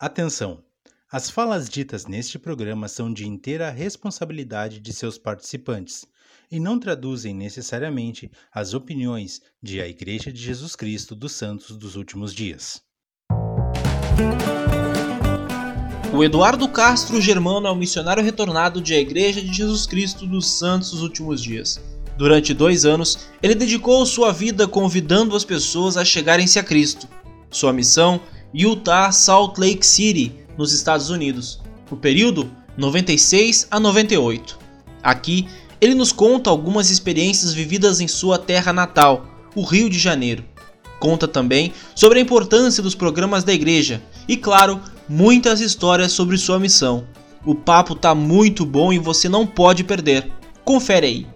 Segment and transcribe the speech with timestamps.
[0.00, 0.60] Atenção!
[1.12, 6.06] As falas ditas neste programa são de inteira responsabilidade de seus participantes
[6.50, 11.96] e não traduzem necessariamente as opiniões de a Igreja de Jesus Cristo dos Santos dos
[11.96, 12.80] Últimos Dias.
[16.14, 20.46] O Eduardo Castro Germano é um missionário retornado de a Igreja de Jesus Cristo dos
[20.46, 21.78] Santos dos Últimos Dias.
[22.16, 27.06] Durante dois anos, ele dedicou sua vida convidando as pessoas a chegarem-se a Cristo.
[27.50, 28.18] Sua missão
[28.52, 31.60] Utah Salt Lake City, nos Estados Unidos,
[31.90, 34.58] no período 96 a 98.
[35.02, 35.46] Aqui,
[35.80, 40.44] ele nos conta algumas experiências vividas em sua terra natal, o Rio de Janeiro.
[40.98, 46.58] Conta também sobre a importância dos programas da igreja e, claro, muitas histórias sobre sua
[46.58, 47.06] missão.
[47.46, 50.30] O papo tá muito bom e você não pode perder.
[50.64, 51.26] Confere aí.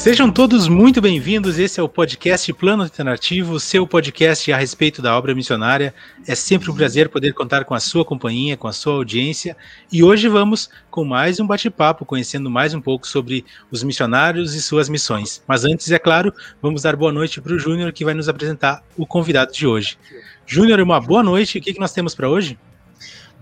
[0.00, 1.58] Sejam todos muito bem-vindos.
[1.58, 5.92] Esse é o podcast Plano Alternativo, seu podcast a respeito da obra missionária.
[6.26, 9.54] É sempre um prazer poder contar com a sua companhia, com a sua audiência.
[9.92, 14.62] E hoje vamos com mais um bate-papo, conhecendo mais um pouco sobre os missionários e
[14.62, 15.42] suas missões.
[15.46, 18.82] Mas antes, é claro, vamos dar boa noite para o Júnior, que vai nos apresentar
[18.96, 19.98] o convidado de hoje.
[20.46, 21.58] Júnior, uma boa noite.
[21.58, 22.58] O que, que nós temos para hoje?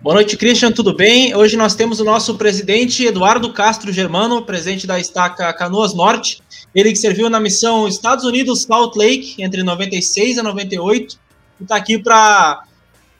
[0.01, 1.35] Boa noite, Christian, tudo bem?
[1.35, 6.41] Hoje nós temos o nosso presidente Eduardo Castro Germano, presidente da Estaca Canoas Norte.
[6.73, 11.19] Ele que serviu na missão Estados Unidos Salt Lake entre 96 a 98
[11.59, 12.63] e está aqui para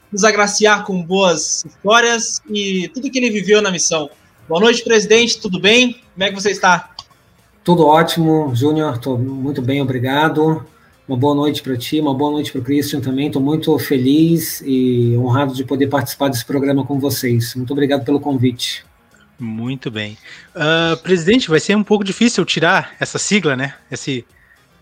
[0.09, 4.09] nos agraciar com boas histórias e tudo que ele viveu na missão.
[4.47, 6.01] Boa noite, presidente, tudo bem?
[6.13, 6.91] Como é que você está?
[7.61, 10.65] Tudo ótimo, Júnior, estou muito bem, obrigado.
[11.09, 13.25] Uma boa noite para ti, uma boa noite para o Christian também.
[13.25, 17.55] Estou muito feliz e honrado de poder participar desse programa com vocês.
[17.55, 18.85] Muito obrigado pelo convite.
[19.39, 20.19] Muito bem.
[20.53, 23.73] Uh, presidente, vai ser um pouco difícil tirar essa sigla, né?
[23.89, 24.23] Esse,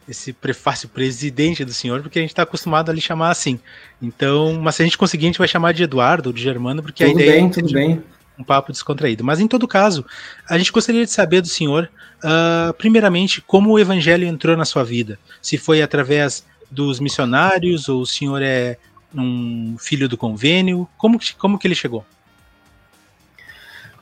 [0.05, 3.57] esse prefácio presidente do senhor, porque a gente está acostumado a lhe chamar assim.
[4.01, 7.05] Então, mas se a gente conseguir, a gente vai chamar de Eduardo, de Germano, porque
[7.05, 8.03] tudo a ideia bem, é tudo bem.
[8.37, 9.23] Um papo descontraído.
[9.23, 10.05] Mas em todo caso,
[10.47, 11.89] a gente gostaria de saber do senhor,
[12.19, 15.17] uh, primeiramente, como o evangelho entrou na sua vida.
[15.41, 18.77] Se foi através dos missionários, ou o senhor é
[19.15, 22.05] um filho do convênio, como, como que ele chegou?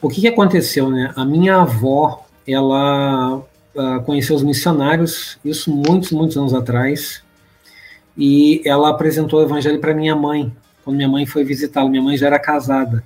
[0.01, 1.13] O que, que aconteceu, né?
[1.15, 7.23] A minha avó, ela uh, conheceu os missionários, isso muitos, muitos anos atrás,
[8.17, 10.51] e ela apresentou o evangelho para minha mãe,
[10.83, 11.89] quando minha mãe foi visitá-la.
[11.89, 13.03] Minha mãe já era casada.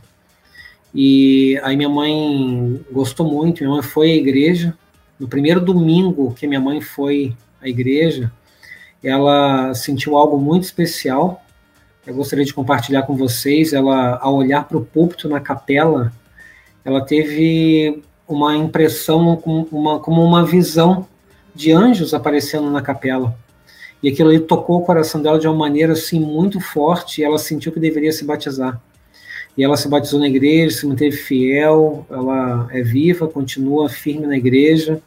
[0.94, 4.76] E aí minha mãe gostou muito, minha mãe foi à igreja.
[5.20, 8.32] No primeiro domingo que minha mãe foi à igreja,
[9.04, 11.44] ela sentiu algo muito especial.
[12.06, 13.74] Eu gostaria de compartilhar com vocês.
[13.74, 16.12] Ela, ao olhar para o púlpito na capela,
[16.84, 19.42] ela teve uma impressão,
[19.72, 21.08] uma, como uma visão
[21.54, 23.38] de anjos aparecendo na capela.
[24.02, 27.72] E aquilo ali tocou o coração dela de uma maneira assim muito forte, ela sentiu
[27.72, 28.80] que deveria se batizar.
[29.58, 34.38] E ela se batizou na igreja, se manteve fiel, ela é viva, continua firme na
[34.38, 35.02] igreja.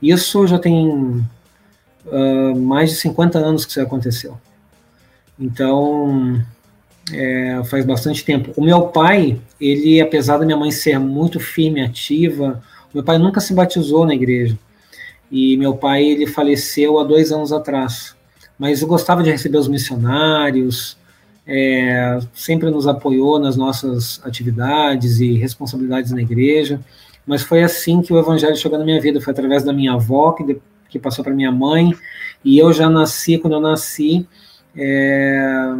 [0.00, 0.88] Isso já tem
[2.06, 4.38] uh, mais de 50 anos que isso aconteceu.
[5.38, 6.42] Então,
[7.12, 8.52] é, faz bastante tempo.
[8.56, 12.62] O meu pai, ele, apesar da minha mãe ser muito firme, ativa,
[12.92, 14.56] meu pai nunca se batizou na igreja.
[15.30, 18.14] E meu pai, ele faleceu há dois anos atrás.
[18.58, 20.96] Mas eu gostava de receber os missionários,
[21.46, 26.80] é, sempre nos apoiou nas nossas atividades e responsabilidades na igreja.
[27.26, 30.32] Mas foi assim que o evangelho chegou na minha vida, foi através da minha avó,
[30.32, 31.92] que, de, que passou para minha mãe,
[32.44, 34.26] e eu já nasci, quando eu nasci,
[34.76, 35.72] é,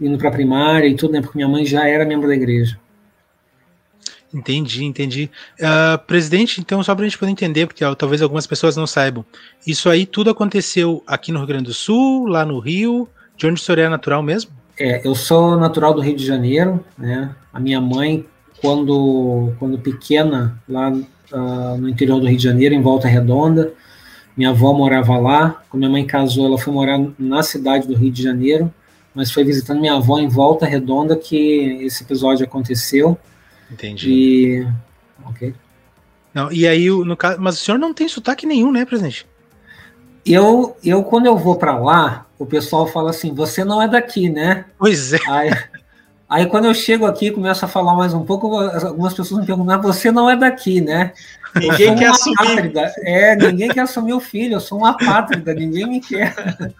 [0.00, 1.20] indo para a primária e tudo, né?
[1.20, 2.78] Porque minha mãe já era membro da igreja.
[4.32, 5.30] Entendi, entendi.
[5.60, 8.84] Uh, presidente, então, só para a gente poder entender, porque ó, talvez algumas pessoas não
[8.84, 9.24] saibam,
[9.64, 13.60] isso aí tudo aconteceu aqui no Rio Grande do Sul, lá no Rio, de onde
[13.60, 14.50] o senhor é natural mesmo?
[14.78, 17.34] É, eu sou natural do Rio de Janeiro, né?
[17.52, 18.26] A minha mãe,
[18.60, 23.72] quando, quando pequena, lá uh, no interior do Rio de Janeiro, em Volta Redonda,
[24.36, 25.62] minha avó morava lá.
[25.70, 28.72] Quando minha mãe casou, ela foi morar na cidade do Rio de Janeiro
[29.14, 33.16] mas foi visitando minha avó em Volta Redonda que esse episódio aconteceu.
[33.70, 34.10] Entendi.
[34.10, 34.68] E.
[35.24, 35.54] Ok.
[36.34, 39.24] Não, e aí, no caso, mas o senhor não tem sotaque nenhum, né, presidente?
[40.24, 44.28] Eu, eu quando eu vou para lá, o pessoal fala assim: você não é daqui,
[44.28, 44.64] né?
[44.78, 45.18] Pois é.
[45.28, 45.50] Aí,
[46.28, 49.80] Aí quando eu chego aqui começo a falar mais um pouco, algumas pessoas me perguntam,
[49.82, 51.12] você não é daqui, né?
[51.54, 52.36] Ninguém quer assumir.
[52.36, 52.92] Pátrida.
[53.02, 56.34] É, ninguém quer assumir o filho, eu sou uma pátrida, ninguém me quer.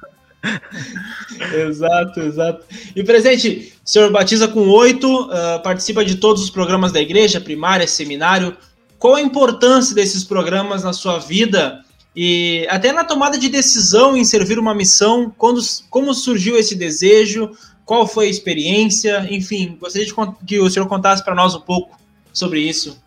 [1.68, 2.64] exato, exato.
[2.96, 7.40] E presente, o senhor batiza com oito, uh, participa de todos os programas da igreja,
[7.40, 8.56] primária, seminário.
[8.98, 11.83] Qual a importância desses programas na sua vida
[12.16, 15.32] e até na tomada de decisão em servir uma missão?
[15.36, 17.50] Quando, como surgiu esse desejo?
[17.84, 19.26] Qual foi a experiência?
[19.30, 20.14] Enfim, gostaria de
[20.46, 21.98] que o senhor contasse para nós um pouco
[22.32, 23.02] sobre isso.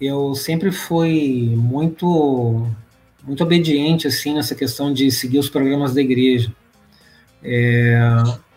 [0.00, 2.66] Eu sempre fui muito
[3.22, 6.52] muito obediente assim nessa questão de seguir os programas da igreja.
[7.42, 7.98] É,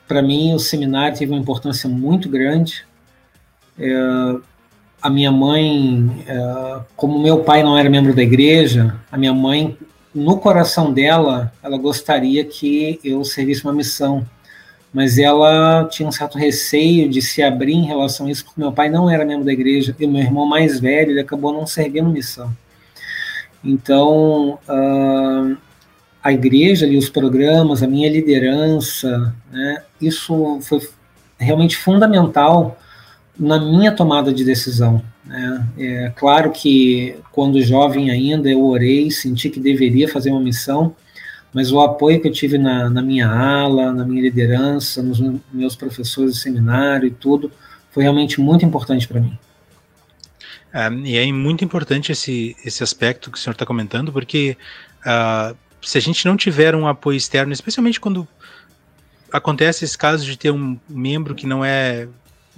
[0.08, 2.86] para mim, o seminário teve uma importância muito grande.
[3.78, 4.36] É,
[5.02, 9.78] a minha mãe, é, como meu pai não era membro da igreja, a minha mãe,
[10.14, 14.26] no coração dela, ela gostaria que eu servisse uma missão
[14.94, 18.72] mas ela tinha um certo receio de se abrir em relação a isso, porque meu
[18.72, 22.10] pai não era membro da igreja, e meu irmão mais velho, ele acabou não servindo
[22.10, 22.52] missão.
[23.64, 25.58] Então, uh,
[26.24, 30.82] a igreja e os programas, a minha liderança, né, isso foi
[31.38, 32.78] realmente fundamental
[33.40, 35.02] na minha tomada de decisão.
[35.26, 35.68] Né?
[35.78, 40.96] É claro que, quando jovem ainda, eu orei, senti que deveria fazer uma missão,
[41.54, 45.20] mas o apoio que eu tive na, na minha ala, na minha liderança, nos
[45.52, 47.52] meus professores de seminário e tudo,
[47.92, 49.38] foi realmente muito importante para mim.
[50.72, 54.56] É, e é muito importante esse, esse aspecto que o senhor está comentando, porque
[55.02, 58.28] uh, se a gente não tiver um apoio externo, especialmente quando
[59.32, 62.08] acontece esse caso de ter um membro que não é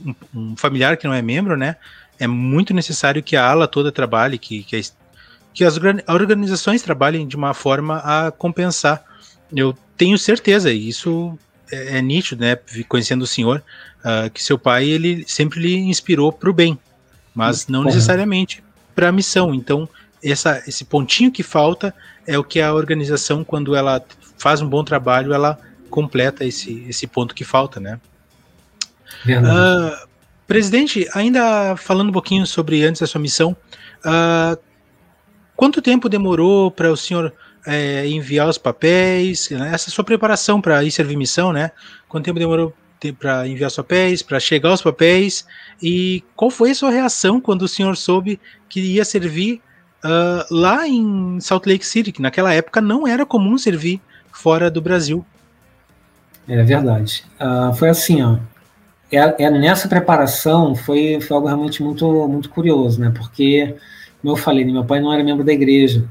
[0.06, 1.76] um, um familiar que não é membro, né?
[2.20, 4.80] É muito necessário que a ala toda trabalhe, que, que a
[5.54, 5.78] que as
[6.08, 9.04] organizações trabalhem de uma forma a compensar.
[9.54, 11.38] Eu tenho certeza, e isso
[11.72, 12.58] é, é nítido, né?
[12.88, 13.64] Conhecendo o senhor,
[14.00, 16.80] uh, que seu pai ele sempre lhe inspirou para o bem,
[17.36, 18.64] mas não necessariamente
[18.96, 19.54] para a missão.
[19.54, 19.88] Então,
[20.24, 21.94] essa, esse pontinho que falta
[22.26, 24.04] é o que a organização, quando ela
[24.38, 25.60] faz um bom trabalho, ela
[25.90, 28.00] completa esse, esse ponto que falta, né?
[29.26, 30.08] Uh,
[30.48, 33.56] presidente, ainda falando um pouquinho sobre antes da sua missão,
[34.06, 34.58] uh,
[35.62, 37.32] Quanto tempo demorou para o senhor
[37.68, 39.48] é, enviar os papéis?
[39.52, 39.70] Né?
[39.72, 41.70] Essa sua preparação para ir servir missão, né?
[42.10, 42.74] Quanto tempo demorou
[43.20, 45.46] para enviar os papéis, para chegar os papéis?
[45.80, 49.62] E qual foi a sua reação quando o senhor soube que ia servir
[50.04, 54.02] uh, lá em Salt Lake City, que naquela época não era comum servir
[54.32, 55.24] fora do Brasil?
[56.48, 57.24] É verdade.
[57.40, 58.40] Uh, foi assim, ó.
[59.12, 63.12] É, é, nessa preparação foi, foi algo realmente muito, muito curioso, né?
[63.16, 63.76] Porque
[64.22, 66.08] como eu falei, né, meu pai não era membro da igreja.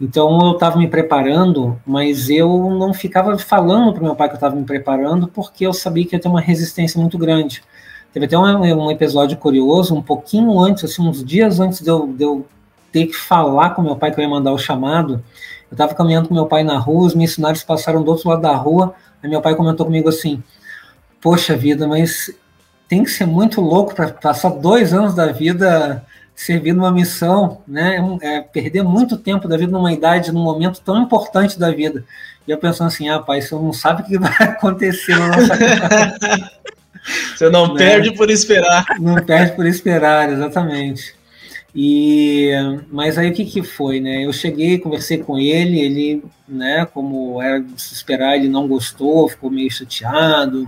[0.00, 4.36] Então eu estava me preparando, mas eu não ficava falando para meu pai que eu
[4.36, 7.62] estava me preparando, porque eu sabia que ia ter uma resistência muito grande.
[8.12, 12.06] Teve até um, um, episódio curioso, um pouquinho antes, assim, uns dias antes de eu,
[12.06, 12.46] de eu
[12.92, 15.14] ter que falar com meu pai que eu ia mandar o chamado.
[15.70, 18.54] Eu estava caminhando com meu pai na rua, os missionários passaram do outro lado da
[18.54, 20.42] rua, aí meu pai comentou comigo assim:
[21.20, 22.30] Poxa vida, mas
[22.88, 26.04] tem que ser muito louco para passar dois anos da vida
[26.34, 31.00] servir numa missão, né, é perder muito tempo da vida numa idade, num momento tão
[31.00, 32.04] importante da vida.
[32.46, 35.54] E eu pensando assim, ah, pai, você não sabe o que vai acontecer na nossa.
[37.36, 37.78] Você não né?
[37.78, 38.86] perde por esperar.
[38.98, 41.14] Não perde por esperar, exatamente.
[41.74, 42.50] E
[42.90, 44.24] mas aí o que que foi, né?
[44.24, 49.28] Eu cheguei, conversei com ele, ele, né, como era de se esperar, ele não gostou,
[49.28, 50.66] ficou meio chateado.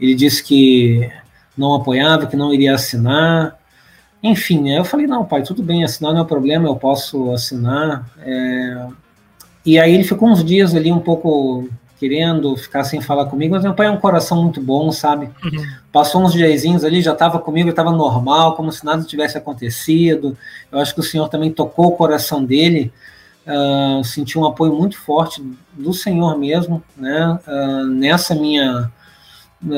[0.00, 1.08] Ele disse que
[1.60, 3.56] não apoiava, que não iria assinar.
[4.22, 8.10] Enfim, né, eu falei, não, pai, tudo bem, assinar não é problema, eu posso assinar.
[8.20, 8.86] É...
[9.64, 13.62] E aí ele ficou uns dias ali um pouco querendo ficar sem falar comigo, mas
[13.62, 15.28] meu pai é um coração muito bom, sabe?
[15.44, 15.66] Uhum.
[15.92, 20.34] Passou uns diazinhos ali, já estava comigo, estava normal, como se nada tivesse acontecido.
[20.72, 22.90] Eu acho que o Senhor também tocou o coração dele,
[23.46, 27.38] uh, senti um apoio muito forte do Senhor mesmo, né?
[27.46, 28.90] Uh, nessa minha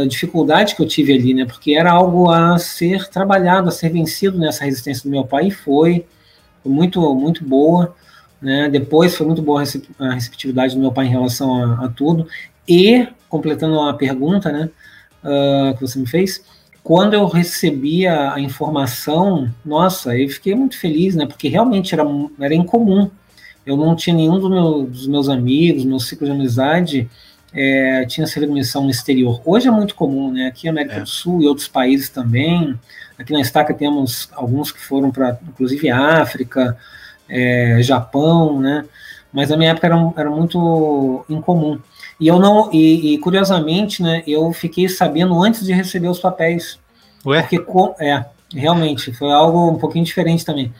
[0.08, 1.44] dificuldade que eu tive ali, né?
[1.44, 5.50] Porque era algo a ser trabalhado, a ser vencido nessa resistência do meu pai e
[5.50, 6.06] foi,
[6.64, 7.94] muito, muito boa,
[8.40, 8.68] né?
[8.68, 9.62] Depois foi muito boa
[9.98, 12.28] a receptividade do meu pai em relação a, a tudo
[12.68, 14.70] e completando a pergunta, né?
[15.24, 16.44] Uh, que você me fez,
[16.82, 21.26] quando eu recebi a, a, informação, nossa, eu fiquei muito feliz, né?
[21.26, 22.04] Porque realmente era,
[22.40, 23.10] era incomum.
[23.64, 27.10] Eu não tinha nenhum dos meus, dos meus amigos, meu ciclo de amizade
[27.54, 29.40] é, tinha servido missão no exterior.
[29.44, 30.46] Hoje é muito comum, né?
[30.46, 31.00] Aqui na América é.
[31.00, 32.78] do Sul e outros países também.
[33.18, 36.76] Aqui na Estaca temos alguns que foram para, inclusive, África,
[37.28, 38.84] é, Japão, né?
[39.32, 41.80] mas na minha época era, era muito incomum.
[42.20, 46.78] E eu não, e, e, curiosamente, né, eu fiquei sabendo antes de receber os papéis.
[47.24, 47.40] Ué?
[47.42, 50.72] Porque, é, realmente, foi algo um pouquinho diferente também.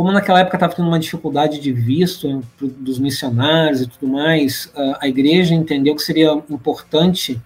[0.00, 5.06] Como naquela época estava tendo uma dificuldade de visto dos missionários e tudo mais, a
[5.06, 7.38] igreja entendeu que seria importante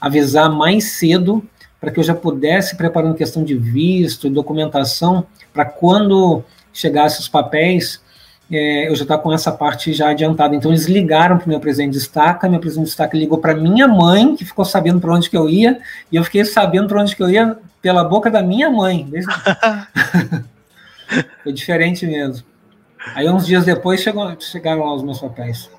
[0.00, 1.40] avisar mais cedo
[1.80, 7.28] para que eu já pudesse preparando questão de visto e documentação para quando chegasse os
[7.28, 8.02] papéis
[8.50, 10.56] é, eu já estava com essa parte já adiantada.
[10.56, 13.54] Então eles ligaram para o meu presidente de destaca, meu presidente de destaca ligou para
[13.54, 15.78] minha mãe, que ficou sabendo para onde que eu ia,
[16.10, 19.08] e eu fiquei sabendo para onde que eu ia pela boca da minha mãe.
[21.42, 22.44] Foi diferente mesmo.
[23.14, 25.70] Aí uns dias depois chegou, chegaram lá os meus papéis.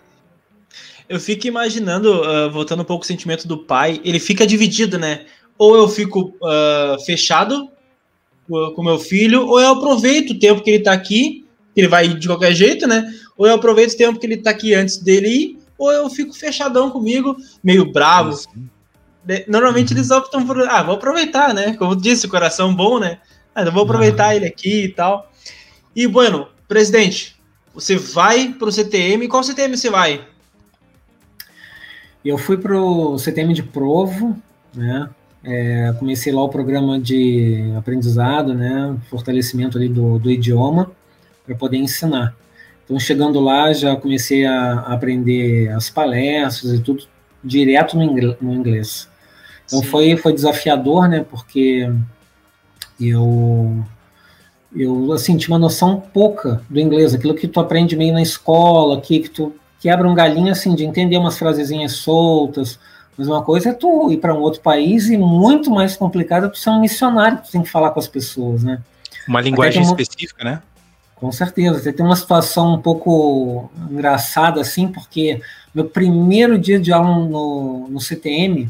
[1.07, 5.25] Eu fico imaginando, uh, voltando um pouco o sentimento do pai, ele fica dividido, né?
[5.57, 7.69] Ou eu fico uh, fechado
[8.75, 12.07] com meu filho, ou eu aproveito o tempo que ele está aqui que ele vai
[12.07, 13.09] de qualquer jeito, né?
[13.37, 16.33] Ou eu aproveito o tempo que ele tá aqui antes dele ir, ou eu fico
[16.33, 18.37] fechadão comigo, meio bravo.
[19.47, 21.73] Normalmente eles optam por, ah, vou aproveitar, né?
[21.75, 23.19] Como disse, coração bom, né?
[23.53, 25.29] Ah, então vou aproveitar ele aqui e tal.
[25.95, 27.35] E, bueno, presidente,
[27.73, 30.25] você vai pro CTM, qual CTM você vai?
[32.23, 34.37] Eu fui pro CTM de Provo,
[34.73, 35.09] né?
[35.43, 38.95] É, comecei lá o programa de aprendizado, né?
[39.09, 40.91] Fortalecimento ali do, do idioma
[41.45, 42.35] para poder ensinar.
[42.85, 47.05] Então, chegando lá, já comecei a, aprender as palestras e tudo
[47.43, 49.09] direto no inglês.
[49.65, 51.25] Então, foi, foi desafiador, né?
[51.27, 51.89] Porque
[53.09, 53.83] eu,
[54.75, 58.97] eu assim, tinha uma noção pouca do inglês, aquilo que tu aprende meio na escola,
[58.97, 62.79] aqui, que tu quebra um galinho, assim, de entender umas frasezinhas soltas,
[63.17, 66.49] mas uma coisa é tu ir para um outro país e muito mais complicado é
[66.49, 68.81] tu ser um missionário, tu tem que falar com as pessoas, né?
[69.27, 69.91] Uma linguagem uma...
[69.91, 70.61] específica, né?
[71.15, 71.79] Com certeza.
[71.79, 75.39] Você tem uma situação um pouco engraçada, assim, porque
[75.73, 78.67] meu primeiro dia de aula no, no CTM,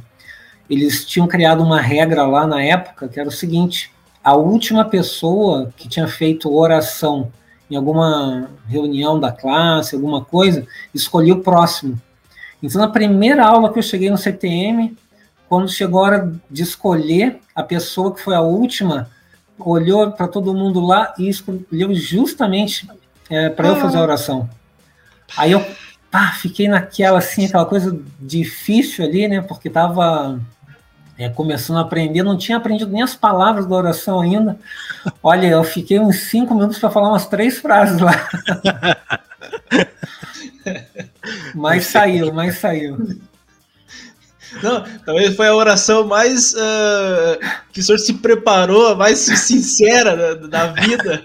[0.69, 3.91] eles tinham criado uma regra lá na época, que era o seguinte:
[4.23, 7.31] a última pessoa que tinha feito oração
[7.69, 11.99] em alguma reunião da classe, alguma coisa, escolhia o próximo.
[12.61, 14.95] Então, na primeira aula que eu cheguei no CTM,
[15.47, 19.09] quando chegou a hora de escolher a pessoa que foi a última,
[19.57, 22.87] olhou para todo mundo lá e escolheu justamente
[23.29, 24.49] é, para eu fazer a oração.
[25.37, 25.65] Aí eu
[26.09, 29.41] pá, fiquei naquela assim, aquela coisa difícil ali, né?
[29.41, 30.39] Porque estava
[31.21, 34.57] é, começando a aprender, não tinha aprendido nem as palavras da oração ainda.
[35.21, 38.27] Olha, eu fiquei uns cinco minutos para falar umas três frases lá.
[41.53, 42.97] mas saiu, mas saiu.
[44.63, 47.39] Não, talvez foi a oração mais uh,
[47.71, 51.23] que o senhor se preparou, a mais sincera da, da, vida.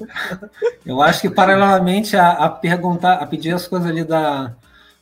[0.84, 4.52] Eu acho que paralelamente a, a, perguntar, a pedir as coisas ali da,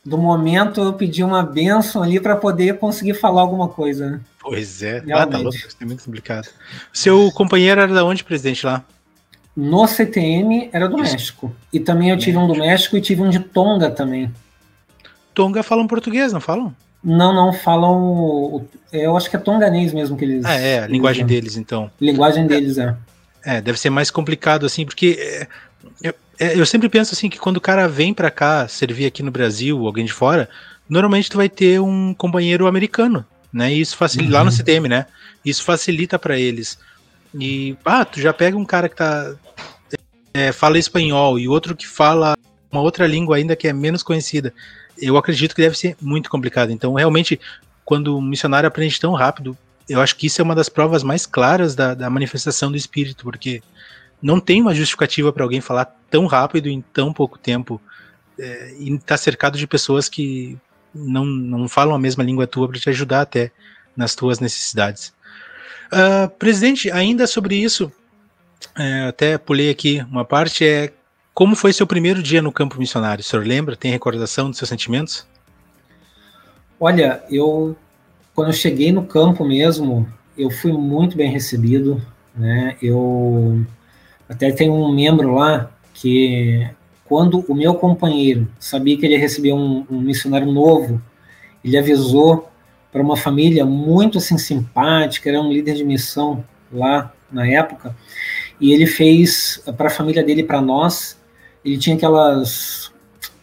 [0.05, 4.11] do momento, eu pedi uma benção ali para poder conseguir falar alguma coisa.
[4.11, 4.21] Né?
[4.39, 6.47] Pois é, ah, tá louco, é muito complicado.
[6.93, 8.85] Seu companheiro era da onde, presidente, lá?
[9.57, 11.13] No CTM era do Isso.
[11.13, 11.55] México.
[11.73, 14.31] E também eu tive um do México e tive um de Tonga também.
[15.33, 16.75] Tonga falam português, não falam?
[17.03, 18.65] Não, não, falam.
[18.91, 20.45] Eu acho que é tonganês mesmo que eles.
[20.45, 21.35] Ah, é, a linguagem usam.
[21.35, 21.91] deles, então.
[22.01, 22.95] Linguagem deles, é.
[23.43, 25.47] É, deve ser mais complicado, assim, porque
[26.03, 29.05] é, eu, é, eu sempre penso assim que quando o cara vem para cá servir
[29.05, 30.49] aqui no Brasil, alguém de fora,
[30.87, 33.73] normalmente tu vai ter um companheiro americano, né?
[33.73, 34.37] E isso facilita uhum.
[34.37, 34.55] lá no uhum.
[34.55, 35.05] CTM, né?
[35.43, 36.77] Isso facilita para eles.
[37.37, 39.35] E ah, tu já pega um cara que tá
[40.33, 42.35] é, fala espanhol e outro que fala
[42.71, 44.53] uma outra língua ainda que é menos conhecida
[44.97, 46.71] eu acredito que deve ser muito complicado.
[46.71, 47.39] Então, realmente,
[47.83, 51.25] quando um missionário aprende tão rápido, eu acho que isso é uma das provas mais
[51.25, 53.61] claras da, da manifestação do Espírito, porque
[54.25, 57.79] não tem uma justificativa para alguém falar tão rápido em tão pouco tempo
[58.39, 60.57] é, e estar tá cercado de pessoas que
[60.91, 63.51] não, não falam a mesma língua tua para te ajudar até
[63.95, 65.13] nas tuas necessidades.
[65.93, 67.91] Uh, presidente, ainda sobre isso,
[68.75, 70.91] é, até pulei aqui uma parte, é
[71.31, 73.21] como foi seu primeiro dia no campo missionário?
[73.21, 73.75] O senhor lembra?
[73.75, 75.27] Tem recordação dos seus sentimentos?
[76.79, 77.77] Olha, eu
[78.33, 82.01] quando eu cheguei no campo mesmo, eu fui muito bem recebido,
[82.35, 82.75] né?
[82.81, 83.63] Eu
[84.27, 86.67] até tem um membro lá que
[87.05, 91.01] quando o meu companheiro sabia que ele ia receber um, um missionário novo,
[91.63, 92.49] ele avisou
[92.91, 97.95] para uma família muito assim simpática, era um líder de missão lá na época,
[98.59, 101.17] e ele fez para a família dele para nós
[101.65, 102.93] ele tinha aquelas.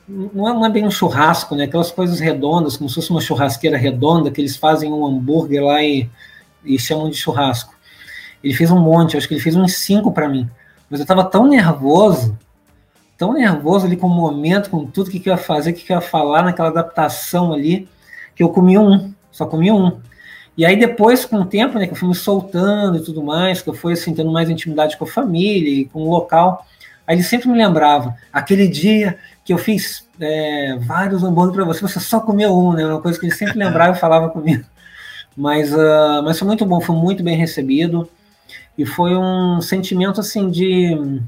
[0.09, 1.65] Não é, não é, bem um churrasco, né?
[1.65, 5.83] Aquelas coisas redondas, como se fosse uma churrasqueira redonda, que eles fazem um hambúrguer lá
[5.83, 6.09] e,
[6.65, 7.75] e chamam de churrasco.
[8.43, 10.49] Ele fez um monte, acho que ele fez uns cinco para mim.
[10.93, 12.39] Mas eu estava tão nervoso,
[13.17, 15.85] tão nervoso ali com o momento, com tudo que, que eu ia fazer, o que,
[15.85, 17.89] que eu ia falar naquela adaptação ali,
[18.37, 19.99] que eu comia um, só comia um.
[20.55, 23.63] E aí depois, com o tempo, né, que eu fui me soltando e tudo mais,
[23.63, 26.67] que eu fui assim, tendo mais intimidade com a família e com o local,
[27.07, 31.81] aí ele sempre me lembrava, aquele dia que eu fiz é, vários hambúrgueres para você,
[31.81, 32.85] você só comeu um, né?
[32.85, 34.63] Uma coisa que ele sempre lembrava e falava comigo.
[35.35, 38.07] Mas, uh, mas foi muito bom, foi muito bem recebido.
[38.77, 41.21] E foi um sentimento assim de.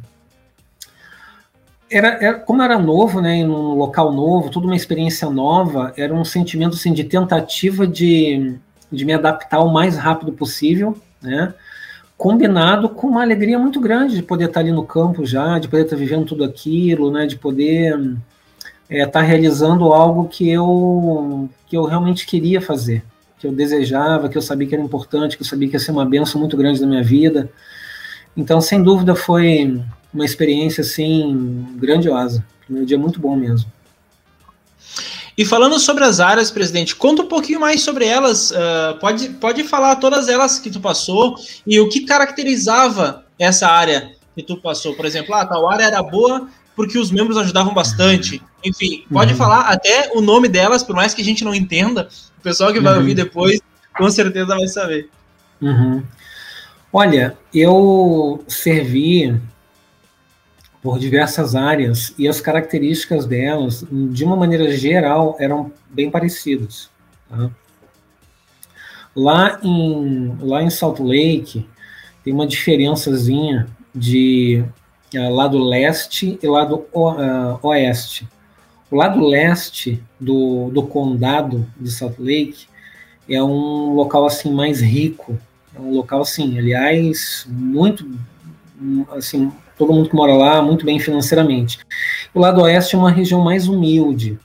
[1.90, 6.24] Era, era, como era novo, né, num local novo, tudo uma experiência nova, era um
[6.24, 8.56] sentimento assim, de tentativa de,
[8.90, 11.54] de me adaptar o mais rápido possível, né?
[12.16, 15.84] combinado com uma alegria muito grande de poder estar ali no campo já, de poder
[15.84, 18.16] estar vivendo tudo aquilo, né, de poder
[18.88, 23.04] é, estar realizando algo que eu, que eu realmente queria fazer,
[23.38, 25.90] que eu desejava, que eu sabia que era importante, que eu sabia que ia ser
[25.90, 27.50] uma benção muito grande na minha vida.
[28.36, 29.80] Então, sem dúvida, foi
[30.12, 32.44] uma experiência assim grandiosa.
[32.68, 33.70] Um dia muito bom mesmo.
[35.36, 38.52] E falando sobre as áreas, presidente, conta um pouquinho mais sobre elas.
[38.52, 41.34] Uh, pode, pode falar todas elas que tu passou
[41.66, 44.94] e o que caracterizava essa área que tu passou.
[44.94, 48.42] Por exemplo, ah, tal área era boa porque os membros ajudavam bastante.
[48.64, 49.38] Enfim, pode uhum.
[49.38, 52.08] falar até o nome delas, por mais que a gente não entenda.
[52.38, 53.00] O pessoal que vai uhum.
[53.00, 53.60] ouvir depois,
[53.96, 55.08] com certeza vai saber.
[55.60, 56.02] Uhum.
[56.92, 59.40] Olha, eu servi
[60.82, 66.90] por diversas áreas e as características delas, de uma maneira geral, eram bem parecidas.
[67.28, 67.50] Tá?
[69.16, 71.66] Lá em lá em Salt Lake
[72.22, 74.64] tem uma diferençazinha de
[75.18, 78.28] lado leste e lado uh, oeste.
[78.90, 82.66] O lado leste do, do condado de Salt Lake
[83.28, 85.38] é um local assim mais rico,
[85.74, 88.08] é um local assim, aliás, muito
[89.10, 91.78] assim todo mundo que mora lá muito bem financeiramente.
[92.32, 94.38] O lado oeste é uma região mais humilde.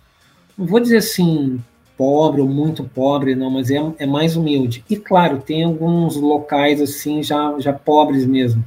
[0.57, 1.61] Não vou dizer assim
[1.99, 4.83] pobre ou muito pobre, não, mas é, é mais humilde.
[4.89, 8.63] E claro, tem alguns locais assim já, já pobres mesmo.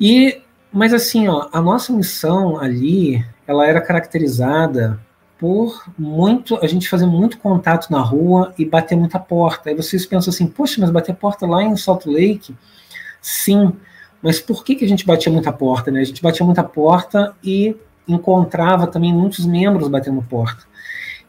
[0.00, 0.40] E
[0.72, 5.00] mas assim, ó, a nossa missão ali, ela era caracterizada
[5.38, 9.70] por muito a gente fazer muito contato na rua e bater muita porta.
[9.70, 12.54] Aí vocês pensam assim, poxa, mas bater porta lá em Salt Lake?
[13.22, 13.72] Sim,
[14.20, 15.90] mas por que, que a gente batia muita porta?
[15.90, 16.00] Né?
[16.00, 20.64] A gente batia muita porta e encontrava também muitos membros batendo porta.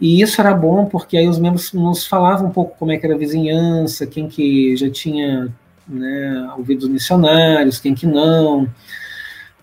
[0.01, 3.05] E isso era bom porque aí os membros nos falavam um pouco como é que
[3.05, 5.53] era a vizinhança, quem que já tinha
[5.87, 8.67] né, ouvido os missionários, quem que não.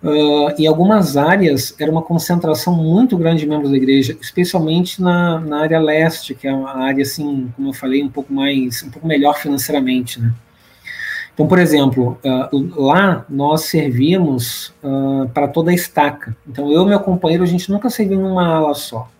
[0.07, 5.41] Uh, em algumas áreas era uma concentração muito grande de membros da igreja, especialmente na,
[5.41, 8.91] na área leste, que é uma área assim, como eu falei, um pouco mais, um
[8.91, 10.33] pouco melhor financeiramente, né?
[11.35, 16.35] Então, por exemplo, uh, lá nós servimos uh, para toda a estaca.
[16.49, 19.11] Então, eu e meu companheiro, a gente nunca serviu numa ala só.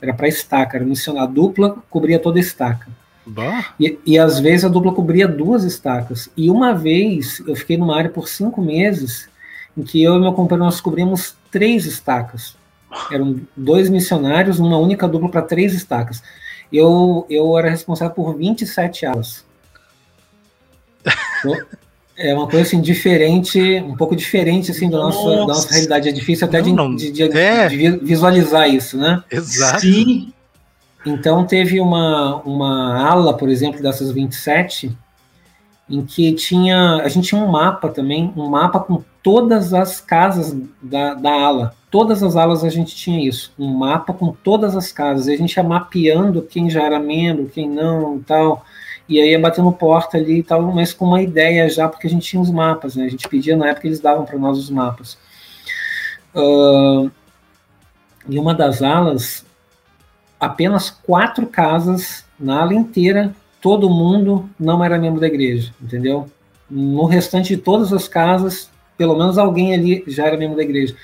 [0.00, 1.24] Era para estaca, era missionar.
[1.24, 2.88] A dupla cobria toda a estaca.
[3.78, 6.30] E, e, às vezes a dupla cobria duas estacas.
[6.36, 9.28] E uma vez eu fiquei numa área por cinco meses
[9.76, 12.56] em que eu e meu companheiro nós cobrimos três estacas.
[13.10, 16.22] Eram dois missionários, uma única dupla para três estacas.
[16.72, 19.44] Eu, eu era responsável por 27 alas.
[22.18, 26.08] É uma coisa assim diferente, um pouco diferente assim do nosso, da nossa realidade.
[26.08, 27.68] É difícil até não, de, de, é.
[27.68, 29.22] de, visualizar isso, né?
[29.30, 29.80] Exato.
[29.82, 30.32] Sim.
[31.04, 34.96] Então teve uma, uma ala, por exemplo, dessas 27,
[35.90, 37.02] em que tinha.
[37.02, 41.74] A gente tinha um mapa também, um mapa com todas as casas da, da ala.
[41.90, 45.26] Todas as alas a gente tinha isso, um mapa com todas as casas.
[45.26, 48.64] E a gente ia mapeando quem já era membro, quem não tal
[49.08, 52.10] e aí ia batendo porta ali e tal, mas com uma ideia já, porque a
[52.10, 53.04] gente tinha os mapas, né?
[53.04, 55.18] A gente pedia na época, eles davam para nós os mapas.
[56.32, 57.10] Uh,
[58.28, 59.44] uma das alas,
[60.38, 66.30] apenas quatro casas na ala inteira, todo mundo não era membro da igreja, entendeu?
[66.70, 70.94] No restante de todas as casas, pelo menos alguém ali já era membro da igreja.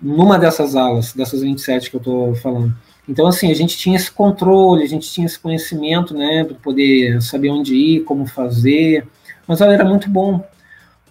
[0.00, 2.74] Numa dessas alas, dessas 27 que eu estou falando.
[3.08, 7.20] Então, assim, a gente tinha esse controle, a gente tinha esse conhecimento, né, para poder
[7.20, 9.06] saber onde ir, como fazer,
[9.46, 10.44] mas era muito bom,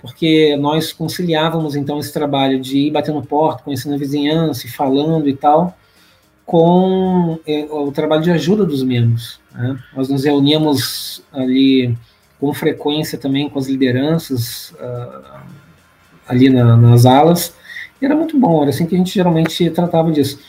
[0.02, 5.36] porque nós conciliávamos, então, esse trabalho de ir batendo porta, conhecendo a vizinhança, falando e
[5.36, 5.78] tal,
[6.46, 9.40] com é, o trabalho de ajuda dos membros.
[9.54, 9.78] Né?
[9.96, 11.96] Nós nos reuníamos ali
[12.40, 15.40] com frequência também com as lideranças uh,
[16.32, 17.54] ali na, nas alas,
[18.02, 20.40] e era muito bom, era assim que a gente geralmente tratava disso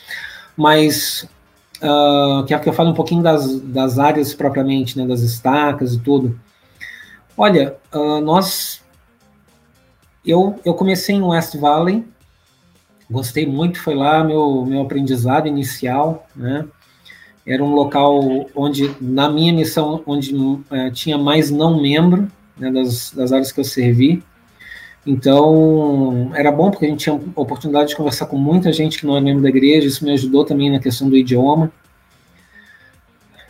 [0.55, 1.27] mas
[1.81, 5.99] uh, que, que eu falo um pouquinho das, das áreas propriamente, né, das estacas e
[5.99, 6.39] tudo.
[7.35, 8.81] Olha, uh, nós,
[10.23, 12.05] eu, eu comecei em West Valley,
[13.11, 16.65] Gostei muito, foi lá meu, meu aprendizado inicial, né?
[17.45, 18.19] Era um local
[18.55, 20.33] onde, na minha missão, onde
[20.71, 24.23] é, tinha mais não membro, né, das, das áreas que eu servi.
[25.05, 29.05] Então, era bom porque a gente tinha a oportunidade de conversar com muita gente que
[29.05, 31.71] não é membro da igreja, isso me ajudou também na questão do idioma.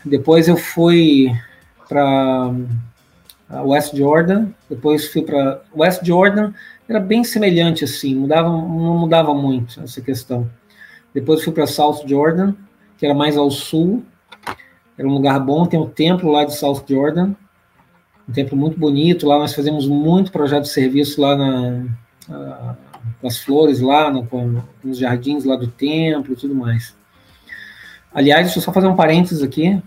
[0.03, 1.31] Depois eu fui
[1.87, 2.51] para
[3.65, 6.53] West Jordan, depois fui para West Jordan,
[6.89, 10.49] era bem semelhante assim, mudava, não mudava muito essa questão.
[11.13, 12.55] Depois fui para South Jordan,
[12.97, 14.03] que era mais ao sul,
[14.97, 17.35] era um lugar bom, tem o um templo lá de South Jordan,
[18.27, 21.85] um templo muito bonito, lá nós fazemos muito projeto de serviço lá na,
[22.29, 22.77] uh,
[23.19, 26.95] com as flores lá, no, com, nos jardins lá do templo e tudo mais.
[28.13, 29.81] Aliás, deixa eu só fazer um parênteses aqui,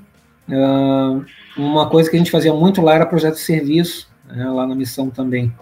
[0.48, 1.24] uh,
[1.56, 4.74] uma coisa que a gente fazia muito lá era projeto de serviço, né, lá na
[4.74, 5.52] missão também.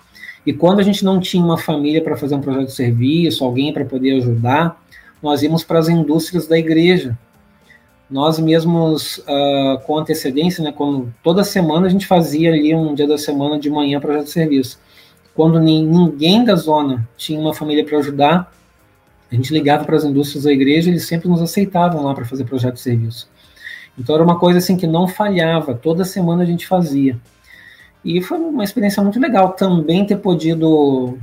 [0.47, 3.73] E quando a gente não tinha uma família para fazer um projeto de serviço, alguém
[3.73, 4.83] para poder ajudar,
[5.23, 7.17] nós íamos para as indústrias da igreja.
[8.11, 13.09] Nós mesmos, uh, com antecedência, né, quando, toda semana a gente fazia ali um dia
[13.09, 14.79] da semana de manhã projeto de serviço.
[15.35, 18.53] Quando ninguém da zona tinha uma família para ajudar,
[19.31, 22.45] a gente ligava para as indústrias da igreja, eles sempre nos aceitavam lá para fazer
[22.45, 23.29] projeto de serviço.
[23.99, 27.19] Então era uma coisa assim que não falhava, toda semana a gente fazia.
[28.05, 31.19] E foi uma experiência muito legal também ter podido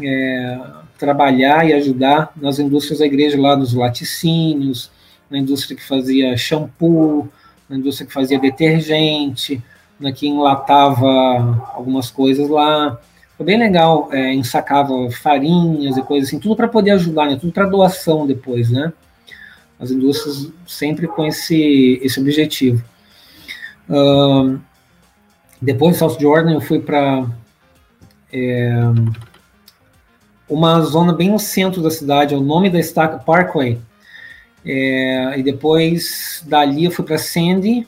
[0.00, 0.60] é,
[0.98, 4.90] trabalhar e ajudar nas indústrias da igreja, lá nos laticínios,
[5.30, 7.28] na indústria que fazia shampoo,
[7.68, 9.62] na indústria que fazia detergente,
[9.98, 12.98] na que enlatava algumas coisas lá.
[13.36, 17.36] Foi bem legal, é, ensacava farinhas e coisas assim, tudo para poder ajudar, né?
[17.36, 18.92] tudo para doação depois, né?
[19.78, 22.82] As indústrias sempre com esse, esse objetivo.
[23.90, 24.58] Uh,
[25.60, 27.26] depois de South Jordan, eu fui para
[28.32, 28.80] é,
[30.48, 33.78] uma zona bem no centro da cidade, é o nome da estaca Parkway.
[34.66, 37.86] É, e depois dali eu fui para Sandy.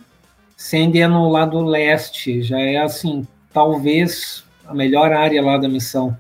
[0.57, 6.17] Sandy é no lado leste, já é assim, talvez a melhor área lá da missão,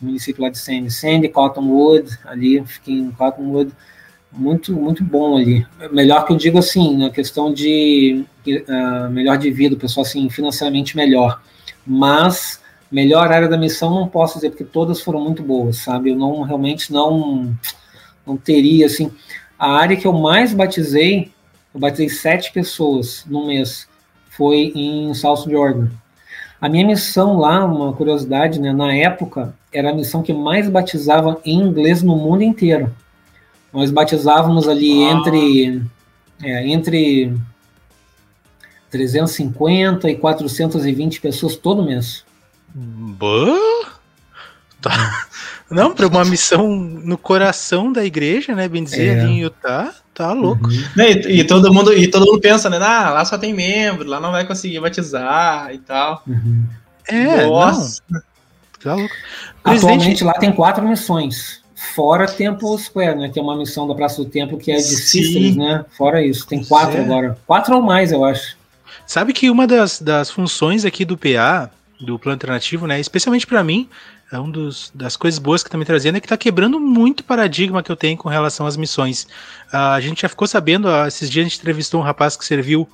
[0.00, 0.90] o município lá de Sandy.
[0.90, 3.72] Sandy, Cottonwood, ali, fiquei em Cottonwood
[4.30, 5.66] muito muito bom ali.
[5.90, 10.28] Melhor que eu digo assim, na questão de uh, melhor de vida, o pessoal assim,
[10.30, 11.42] financeiramente melhor.
[11.86, 16.10] Mas melhor área da missão não posso dizer porque todas foram muito boas, sabe?
[16.10, 17.54] Eu não realmente não
[18.26, 19.10] não teria assim
[19.62, 21.30] a área que eu mais batizei,
[21.72, 23.88] eu batizei sete pessoas no mês,
[24.28, 25.88] foi em South Jordan.
[26.60, 31.40] A minha missão lá, uma curiosidade, né, na época, era a missão que mais batizava
[31.44, 32.92] em inglês no mundo inteiro.
[33.72, 35.12] Nós batizávamos ali ah.
[35.12, 35.82] entre,
[36.42, 37.32] é, entre
[38.90, 42.24] 350 e 420 pessoas todo mês.
[42.74, 43.92] Boa!
[44.80, 45.21] Tá.
[45.72, 48.68] Não, para uma missão no coração da igreja, né?
[48.68, 49.20] Bem dizer, é.
[49.20, 50.68] ali em Utah, tá louco.
[50.68, 50.84] Uhum.
[50.98, 52.78] E, e, todo mundo, e todo mundo pensa, né?
[52.80, 56.22] Ah, lá só tem membro, lá não vai conseguir batizar e tal.
[56.26, 56.64] Uhum.
[57.08, 58.02] É, Nossa.
[58.10, 58.20] Não.
[58.82, 59.14] Tá louco.
[59.64, 60.24] Atualmente Presidente...
[60.24, 61.62] lá tem quatro missões.
[61.94, 63.28] Fora Temple Square, né?
[63.28, 65.84] Que é uma missão da Praça do Templo que é de Sisters, né?
[65.96, 66.46] Fora isso.
[66.46, 67.00] Tem quatro é.
[67.00, 67.38] agora.
[67.46, 68.56] Quatro ou mais, eu acho.
[69.06, 73.00] Sabe que uma das, das funções aqui do PA, do plano alternativo, né?
[73.00, 73.88] Especialmente para mim,
[74.32, 74.50] é uma
[74.94, 77.96] das coisas boas que tá me trazendo é que tá quebrando muito paradigma que eu
[77.96, 79.24] tenho com relação às missões.
[79.72, 82.44] Uh, a gente já ficou sabendo, uh, esses dias a gente entrevistou um rapaz que
[82.44, 82.88] serviu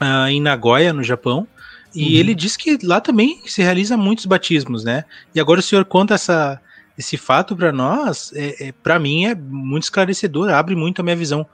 [0.00, 1.46] uh, em Nagoya, no Japão,
[1.92, 2.20] e uhum.
[2.20, 5.04] ele disse que lá também se realiza muitos batismos, né?
[5.34, 6.60] E agora o senhor conta essa,
[6.96, 11.16] esse fato para nós, é, é para mim, é muito esclarecedor, abre muito a minha
[11.16, 11.44] visão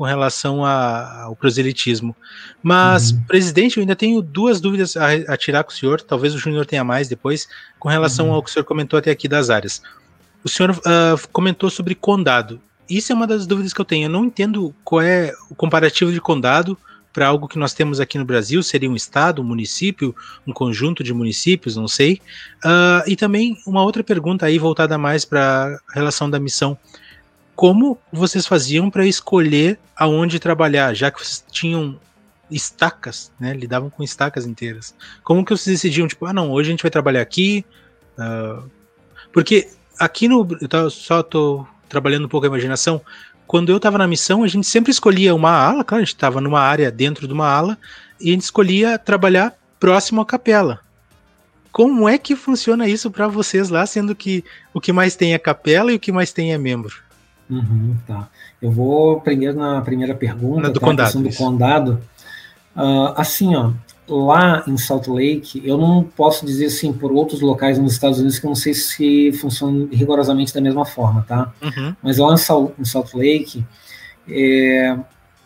[0.00, 2.16] com relação a, ao proselitismo.
[2.62, 3.20] Mas, uhum.
[3.24, 6.64] presidente, eu ainda tenho duas dúvidas a, a, tirar com o senhor, talvez o Júnior
[6.64, 7.46] tenha mais depois,
[7.78, 8.32] com relação uhum.
[8.32, 9.82] ao que o senhor comentou até aqui das áreas.
[10.42, 12.58] O senhor uh, comentou sobre condado.
[12.88, 14.06] Isso é uma das dúvidas que eu tenho.
[14.06, 16.78] Eu não entendo qual é o comparativo de condado
[17.12, 21.04] para algo que nós temos aqui no Brasil, seria um estado, um município, um conjunto
[21.04, 22.22] de municípios, não sei.
[22.64, 26.78] Uh, e também uma outra pergunta aí voltada mais para a relação da missão.
[27.54, 31.98] Como vocês faziam para escolher aonde trabalhar, já que vocês tinham
[32.50, 33.52] estacas, né?
[33.52, 34.94] Lidavam com estacas inteiras.
[35.22, 37.64] Como que vocês decidiam, tipo, ah, não, hoje a gente vai trabalhar aqui?
[38.18, 38.68] Uh,
[39.32, 40.46] porque aqui no.
[40.60, 43.02] Eu só tô trabalhando um pouco a imaginação
[43.50, 46.40] quando eu estava na missão, a gente sempre escolhia uma ala, claro, a gente estava
[46.40, 47.76] numa área dentro de uma ala,
[48.20, 50.78] e a gente escolhia trabalhar próximo à capela.
[51.72, 55.38] Como é que funciona isso para vocês lá, sendo que o que mais tem é
[55.38, 56.94] capela e o que mais tem é membro?
[57.50, 58.28] Uhum, tá.
[58.62, 61.18] Eu vou primeiro na primeira pergunta, na do tá, condado.
[61.18, 62.00] do condado.
[62.76, 63.72] Uh, assim, ó,
[64.08, 68.38] lá em Salt Lake, eu não posso dizer assim por outros locais nos Estados Unidos
[68.38, 71.52] que eu não sei se funciona rigorosamente da mesma forma, tá?
[71.60, 71.94] Uhum.
[72.02, 73.64] Mas lá em Salt, em Salt Lake,
[74.28, 74.96] é,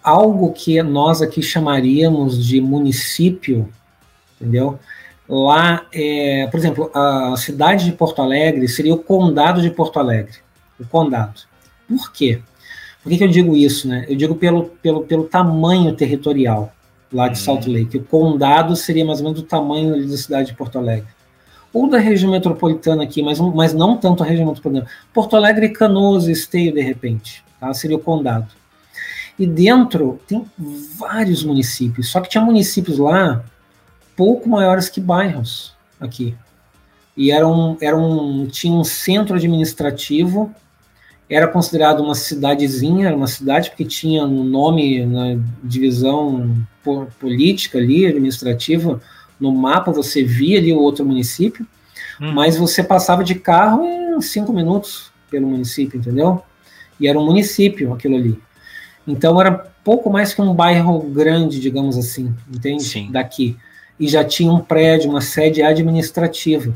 [0.02, 3.68] algo que nós aqui chamaríamos de município,
[4.38, 4.78] entendeu?
[5.26, 10.36] Lá, é, por exemplo, a cidade de Porto Alegre seria o condado de Porto Alegre,
[10.78, 11.40] o condado.
[11.96, 12.40] Por quê?
[13.02, 14.06] Por que, que eu digo isso, né?
[14.08, 16.72] Eu digo pelo, pelo, pelo tamanho territorial
[17.12, 17.72] lá de Salt uhum.
[17.74, 17.98] Lake.
[17.98, 21.06] O condado seria mais ou menos do tamanho da cidade de Porto Alegre.
[21.72, 24.88] Ou da região metropolitana aqui, mas, mas não tanto a região metropolitana.
[25.12, 27.44] Porto Alegre, Canoas, Esteio, de repente.
[27.60, 27.72] Tá?
[27.74, 28.48] Seria o condado.
[29.38, 30.44] E dentro tem
[30.96, 33.44] vários municípios, só que tinha municípios lá
[34.16, 36.34] pouco maiores que bairros aqui.
[37.16, 40.54] E era um, era um, tinha um centro administrativo,
[41.28, 46.56] era considerado uma cidadezinha, uma cidade porque tinha um nome na divisão
[47.18, 49.00] política ali, administrativa,
[49.40, 51.66] no mapa você via ali o outro município,
[52.20, 52.32] hum.
[52.32, 56.42] mas você passava de carro em cinco minutos pelo município, entendeu?
[57.00, 58.38] E era um município aquilo ali.
[59.06, 62.82] Então era pouco mais que um bairro grande, digamos assim, entende?
[62.82, 63.10] Sim.
[63.10, 63.56] Daqui.
[63.98, 66.74] E já tinha um prédio, uma sede administrativa.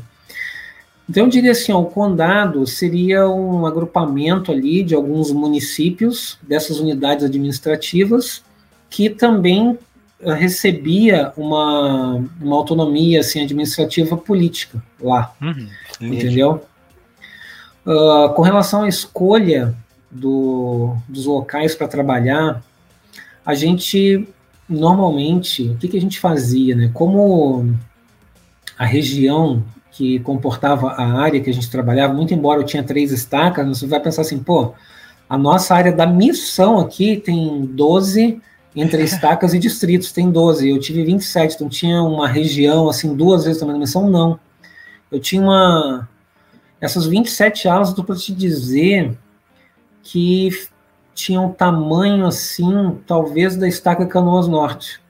[1.09, 6.79] Então eu diria assim, ó, o condado seria um agrupamento ali de alguns municípios dessas
[6.79, 8.43] unidades administrativas
[8.91, 9.77] que também
[10.21, 15.67] eh, recebia uma, uma autonomia assim administrativa política lá, uhum,
[15.99, 16.63] entendeu?
[17.83, 19.75] Uh, com relação à escolha
[20.11, 22.61] do, dos locais para trabalhar,
[23.43, 24.27] a gente
[24.67, 26.91] normalmente, o que, que a gente fazia, né?
[26.93, 27.75] Como
[28.77, 29.63] a região
[29.99, 33.85] que comportava a área que a gente trabalhava, muito embora eu tinha três estacas, você
[33.85, 34.73] vai pensar assim, pô,
[35.27, 38.41] a nossa área da missão aqui tem 12
[38.73, 40.69] entre estacas e distritos, tem 12.
[40.69, 44.39] Eu tive 27, então tinha uma região assim duas vezes também da missão, não.
[45.11, 46.07] Eu tinha uma
[46.79, 49.17] essas 27 aulas, estou para te dizer
[50.01, 50.49] que
[51.13, 55.01] tinham um tamanho assim, talvez da estaca Canoas Norte.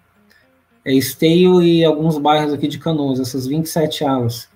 [0.83, 4.48] É Esteio e alguns bairros aqui de Canoas, essas 27 alas.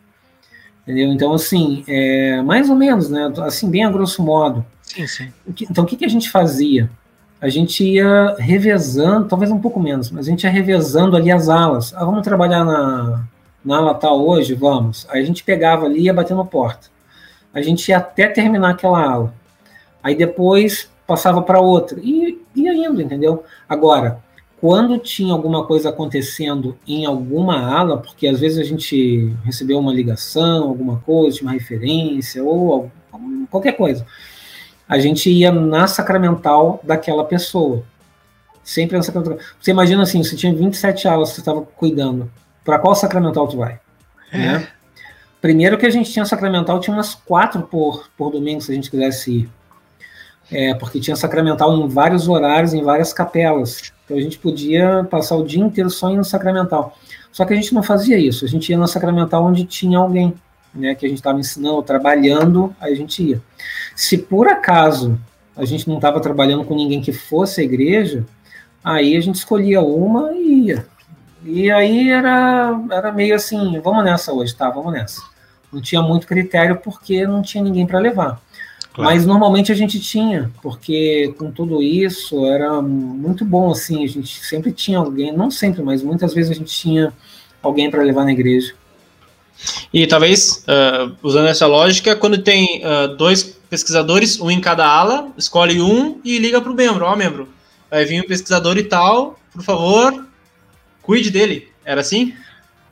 [0.84, 1.08] Entendeu?
[1.13, 3.32] Então, assim, é, mais ou menos, né?
[3.39, 4.65] Assim, bem a grosso modo.
[4.82, 5.34] Sim, sim.
[5.69, 6.89] Então, o que, que a gente fazia?
[7.39, 11.50] A gente ia revezando, talvez um pouco menos, mas a gente ia revezando ali as
[11.50, 11.93] alas.
[11.93, 13.24] Ah, vamos trabalhar na,
[13.63, 14.54] na ala tal hoje?
[14.54, 15.08] Vamos.
[15.10, 16.88] Aí a gente pegava ali e ia batendo a porta.
[17.54, 19.34] A gente ia até terminar aquela ala.
[20.02, 23.43] Aí depois passava para outra e ia indo, entendeu?
[23.67, 24.19] Agora,
[24.63, 29.93] quando tinha alguma coisa acontecendo em alguma ala, porque às vezes a gente recebeu uma
[29.93, 32.89] ligação, alguma coisa, uma referência ou
[33.52, 34.06] qualquer coisa,
[34.88, 37.84] a gente ia na sacramental daquela pessoa.
[38.63, 39.38] Sempre na sacramental.
[39.60, 42.32] Você imagina assim, você tinha 27 alas que você estava cuidando.
[42.63, 43.82] Para qual sacramental tu vai?
[44.32, 44.38] É.
[44.38, 44.67] Né?
[45.41, 48.89] Primeiro que a gente tinha sacramental, tinha umas quatro por, por domingo, se a gente
[48.89, 49.49] quisesse ir
[50.51, 53.91] é, porque tinha sacramental em vários horários, em várias capelas.
[54.06, 56.97] Então a gente podia passar o dia inteiro só indo sacramental.
[57.32, 60.36] Só que a gente não fazia isso, a gente ia no sacramental onde tinha alguém,
[60.73, 63.41] né, que a gente estava ensinando, trabalhando, aí a gente ia.
[63.95, 65.19] Se por acaso
[65.56, 68.25] a gente não estava trabalhando com ninguém que fosse a igreja,
[68.84, 70.86] aí a gente escolhia uma e ia.
[71.43, 75.21] E aí era, era meio assim, vamos nessa hoje, tá, vamos nessa.
[75.71, 78.39] Não tinha muito critério porque não tinha ninguém para levar.
[78.93, 79.10] Claro.
[79.10, 84.45] Mas normalmente a gente tinha, porque com tudo isso era muito bom, assim, a gente
[84.45, 87.12] sempre tinha alguém, não sempre, mas muitas vezes a gente tinha
[87.62, 88.75] alguém para levar na igreja.
[89.91, 95.32] E talvez, uh, usando essa lógica, quando tem uh, dois pesquisadores, um em cada ala,
[95.38, 97.49] escolhe um e liga para o membro, ó, membro,
[97.89, 100.27] vai vir um pesquisador e tal, por favor,
[101.01, 101.67] cuide dele.
[101.84, 102.34] Era assim?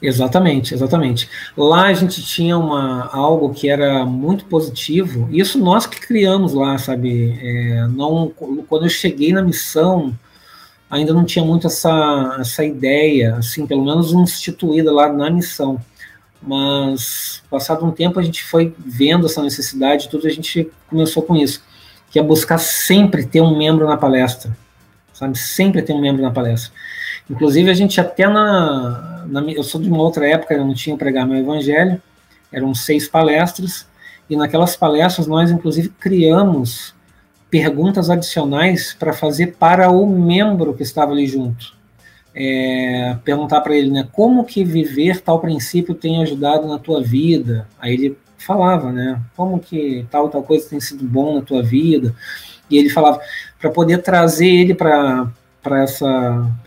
[0.02, 1.30] Exatamente, exatamente.
[1.56, 6.76] Lá a gente tinha uma, algo que era muito positivo, isso nós que criamos lá,
[6.80, 7.38] sabe?
[7.40, 8.32] É, não,
[8.68, 10.18] quando eu cheguei na missão,
[10.90, 15.80] ainda não tinha muito essa, essa ideia, assim, pelo menos instituída lá na missão.
[16.42, 21.36] Mas, passado um tempo, a gente foi vendo essa necessidade, tudo a gente começou com
[21.36, 21.64] isso,
[22.10, 24.58] que é buscar sempre ter um membro na palestra,
[25.14, 25.38] sabe?
[25.38, 26.72] Sempre ter um membro na palestra.
[27.30, 30.98] Inclusive, a gente até na, na, Eu sou de uma outra época, eu não tinha
[30.98, 32.02] pregar meu evangelho,
[32.52, 33.88] eram seis palestras,
[34.30, 36.94] e naquelas palestras nós, inclusive, criamos
[37.50, 41.76] perguntas adicionais para fazer para o membro que estava ali junto.
[42.34, 47.68] É, perguntar para ele, né, como que viver tal princípio tem ajudado na tua vida?
[47.78, 52.16] Aí ele falava, né, como que tal tal coisa tem sido bom na tua vida?
[52.70, 53.20] E ele falava
[53.60, 55.30] para poder trazer ele para
[55.62, 55.86] para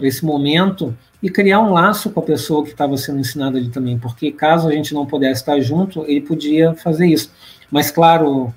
[0.01, 3.99] esse momento e criar um laço com a pessoa que estava sendo ensinada ali também,
[3.99, 7.33] porque caso a gente não pudesse estar junto, ele podia fazer isso.
[7.71, 8.53] Mas, claro,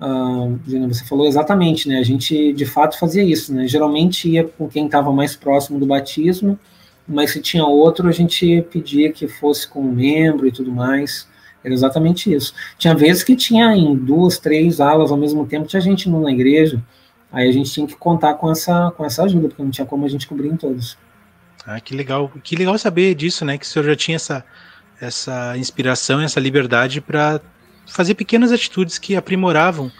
[0.00, 1.98] uh, você falou exatamente, né?
[1.98, 3.68] A gente de fato fazia isso, né?
[3.68, 6.58] Geralmente ia com quem estava mais próximo do batismo,
[7.06, 11.28] mas se tinha outro, a gente pedia que fosse com um membro e tudo mais.
[11.62, 12.52] Era exatamente isso.
[12.78, 16.82] Tinha vezes que tinha em duas, três aulas ao mesmo tempo, tinha gente na igreja.
[17.30, 20.04] Aí a gente tinha que contar com essa, com essa ajuda, porque não tinha como
[20.04, 20.98] a gente cobrir em todos.
[21.66, 22.30] Ah, que legal.
[22.42, 23.56] Que legal saber disso, né?
[23.56, 24.44] Que o senhor já tinha essa,
[25.00, 27.40] essa inspiração, essa liberdade para
[27.86, 29.90] fazer pequenas atitudes que aprimoravam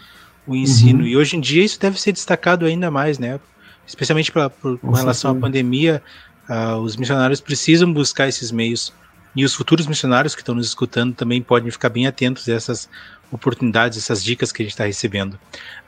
[0.45, 1.01] o ensino.
[1.01, 1.07] Uhum.
[1.07, 3.39] E hoje em dia isso deve ser destacado ainda mais, né?
[3.85, 6.01] Especialmente pra, por, com relação à pandemia,
[6.49, 8.93] uh, os missionários precisam buscar esses meios.
[9.35, 12.87] E os futuros missionários que estão nos escutando também podem ficar bem atentos a essas
[13.31, 15.33] oportunidades, essas dicas que a gente está recebendo.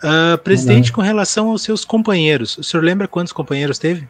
[0.04, 0.96] Uh, presidente, uhum.
[0.96, 4.08] com relação aos seus companheiros, o senhor lembra quantos companheiros teve?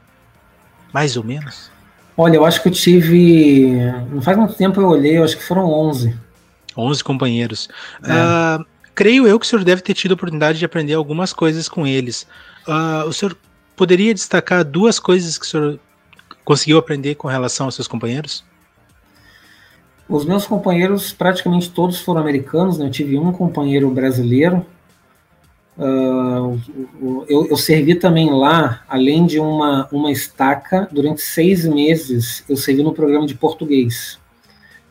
[0.95, 1.69] Mais ou menos?
[2.15, 3.75] Olha, eu acho que eu tive.
[4.09, 6.15] Não faz muito tempo eu olhei, eu acho que foram 11.
[6.77, 7.67] 11 companheiros.
[8.01, 8.61] É.
[8.61, 11.67] Uh, creio eu que o senhor deve ter tido a oportunidade de aprender algumas coisas
[11.67, 12.25] com eles.
[12.65, 13.35] Uh, o senhor
[13.75, 15.79] poderia destacar duas coisas que o senhor
[16.45, 18.45] conseguiu aprender com relação aos seus companheiros?
[20.07, 22.85] Os meus companheiros, praticamente todos foram americanos, né?
[22.85, 24.65] eu tive um companheiro brasileiro,
[25.77, 26.57] Uh,
[27.27, 32.81] eu, eu, servi também lá, além de uma, uma estaca, durante seis meses eu servi
[32.81, 34.17] no programa de português.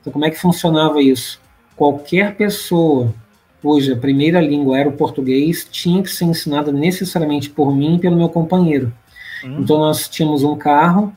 [0.00, 1.40] Então, como é que funcionava isso?
[1.74, 3.14] Qualquer pessoa
[3.62, 8.16] cuja primeira língua era o português tinha que ser ensinada necessariamente por mim e pelo
[8.16, 8.92] meu companheiro.
[9.42, 9.60] Hum.
[9.60, 11.16] Então, nós tínhamos um carro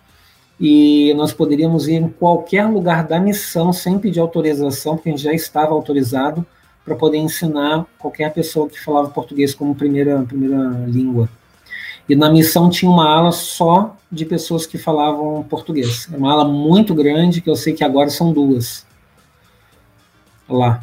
[0.58, 5.23] e nós poderíamos ir em qualquer lugar da missão sem pedir autorização, porque a gente
[5.23, 6.45] já estava autorizado
[6.88, 11.28] para poder ensinar qualquer pessoa que falava português como primeira, primeira língua.
[12.08, 16.08] E na missão tinha uma ala só de pessoas que falavam português.
[16.10, 18.86] É uma ala muito grande, que eu sei que agora são duas.
[20.47, 20.82] Lá.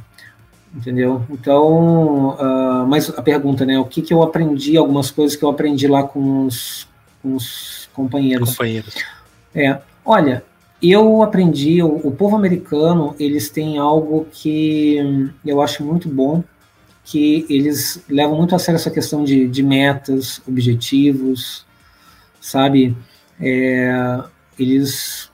[0.74, 1.24] Entendeu?
[1.30, 3.78] Então, uh, mas a pergunta, né?
[3.78, 6.86] O que, que eu aprendi, algumas coisas que eu aprendi lá com os,
[7.22, 8.50] com os companheiros.
[8.50, 8.94] Companheiros.
[9.54, 10.44] É, olha,
[10.90, 16.42] eu aprendi, o, o, povo americano, eles têm algo que eu acho muito bom,
[17.04, 21.64] que eles levam muito a sério essa questão de, de metas, objetivos,
[22.40, 22.96] sabe?
[23.40, 24.22] É,
[24.58, 25.30] eles,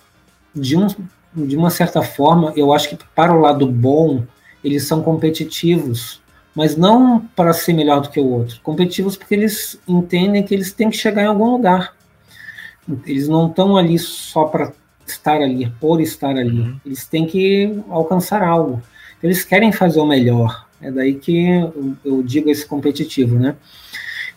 [0.54, 0.88] de, um,
[1.34, 4.24] de uma certa forma, eu acho que para o lado bom,
[4.62, 6.20] eles são competitivos,
[6.54, 8.60] mas não para ser melhor do que o outro.
[8.62, 11.94] Competitivos porque eles entendem que eles têm que chegar em algum lugar.
[13.06, 14.72] Eles não estão ali só para
[15.10, 16.60] estar ali, por estar ali.
[16.60, 16.76] Uhum.
[16.84, 18.82] Eles têm que alcançar algo.
[19.22, 20.66] Eles querem fazer o melhor.
[20.80, 21.46] É daí que
[22.04, 23.54] eu digo esse competitivo, né?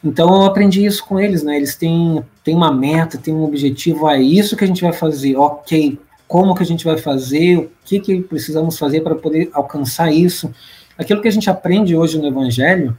[0.03, 1.55] Então eu aprendi isso com eles, né?
[1.55, 5.37] Eles têm, têm uma meta, têm um objetivo, é isso que a gente vai fazer,
[5.37, 5.97] ok.
[6.27, 10.53] Como que a gente vai fazer, o que, que precisamos fazer para poder alcançar isso.
[10.97, 12.97] Aquilo que a gente aprende hoje no Evangelho,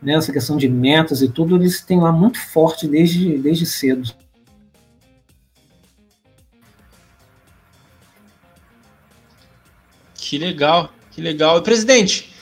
[0.00, 4.10] né, essa questão de metas e tudo, eles têm lá muito forte desde, desde cedo.
[10.32, 11.58] Que legal, que legal.
[11.58, 12.32] E, presidente,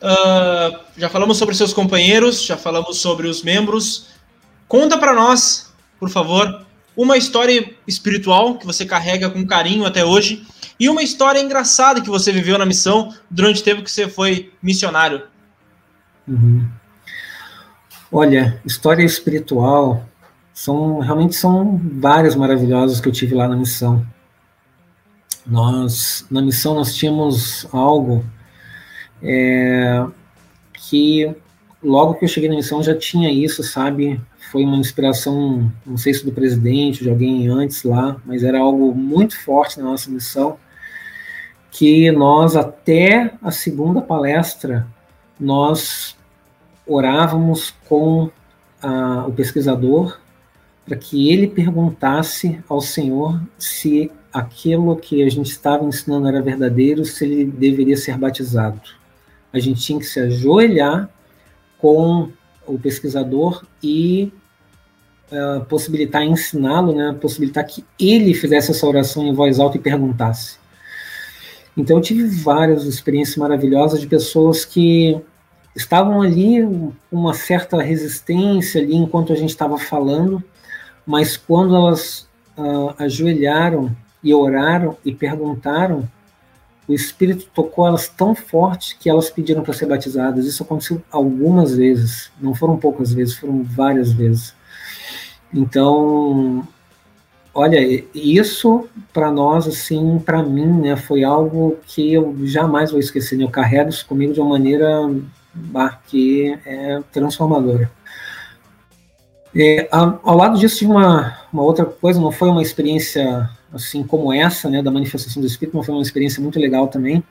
[0.00, 4.10] uh, já falamos sobre seus companheiros, já falamos sobre os membros.
[4.68, 6.64] Conta para nós, por favor,
[6.96, 10.46] uma história espiritual que você carrega com carinho até hoje
[10.78, 14.52] e uma história engraçada que você viveu na missão durante o tempo que você foi
[14.62, 15.22] missionário.
[16.28, 16.68] Uhum.
[18.12, 20.06] Olha, história espiritual
[20.54, 24.06] são realmente são várias maravilhosas que eu tive lá na missão.
[25.48, 28.24] Nós, na missão, nós tínhamos algo
[29.22, 30.04] é,
[30.74, 31.34] que
[31.82, 34.20] logo que eu cheguei na missão já tinha isso, sabe?
[34.50, 38.94] Foi uma inspiração, não sei se do presidente, de alguém antes lá, mas era algo
[38.94, 40.58] muito forte na nossa missão,
[41.70, 44.86] que nós até a segunda palestra
[45.38, 46.16] nós
[46.86, 48.30] orávamos com
[48.82, 50.18] a, o pesquisador
[50.84, 57.04] para que ele perguntasse ao Senhor se aquilo que a gente estava ensinando era verdadeiro,
[57.04, 58.80] se ele deveria ser batizado.
[59.52, 61.08] A gente tinha que se ajoelhar
[61.78, 62.30] com
[62.66, 64.32] o pesquisador e
[65.32, 70.58] uh, possibilitar ensiná-lo, né, possibilitar que ele fizesse essa oração em voz alta e perguntasse.
[71.76, 75.18] Então eu tive várias experiências maravilhosas de pessoas que
[75.74, 76.58] estavam ali
[77.10, 80.42] uma certa resistência ali enquanto a gente estava falando,
[81.06, 86.08] mas quando elas uh, ajoelharam e oraram e perguntaram,
[86.88, 90.46] o Espírito tocou elas tão forte que elas pediram para ser batizadas.
[90.46, 94.54] Isso aconteceu algumas vezes, não foram poucas vezes, foram várias vezes.
[95.52, 96.66] Então,
[97.54, 97.78] olha,
[98.14, 103.36] isso para nós, assim, para mim, né, foi algo que eu jamais vou esquecer.
[103.36, 103.44] Né?
[103.44, 104.88] Eu carrego isso comigo de uma maneira
[106.06, 107.90] que é transformadora.
[109.54, 114.68] É, ao lado disso, uma, uma outra coisa, não foi uma experiência assim como essa,
[114.68, 117.22] né, da manifestação do Espírito, foi uma experiência muito legal também.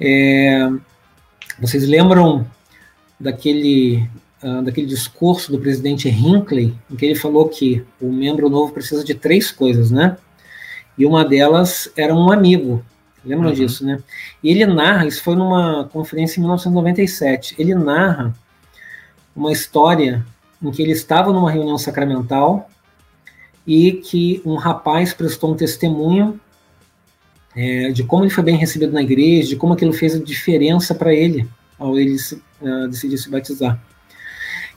[0.00, 0.70] É,
[1.60, 2.46] vocês lembram
[3.18, 4.08] daquele,
[4.42, 9.04] uh, daquele discurso do presidente Hinckley, em que ele falou que o membro novo precisa
[9.04, 10.16] de três coisas, né?
[10.96, 12.84] E uma delas era um amigo.
[13.24, 13.54] Lembram uhum.
[13.54, 14.00] disso, né?
[14.42, 18.32] E ele narra, isso foi numa conferência em 1997, ele narra
[19.34, 20.24] uma história
[20.62, 22.70] em que ele estava numa reunião sacramental
[23.68, 26.40] e que um rapaz prestou um testemunho
[27.54, 30.94] é, de como ele foi bem recebido na igreja, de como aquilo fez a diferença
[30.94, 31.46] para ele
[31.78, 32.16] ao ele
[32.62, 33.78] uh, decidir se batizar.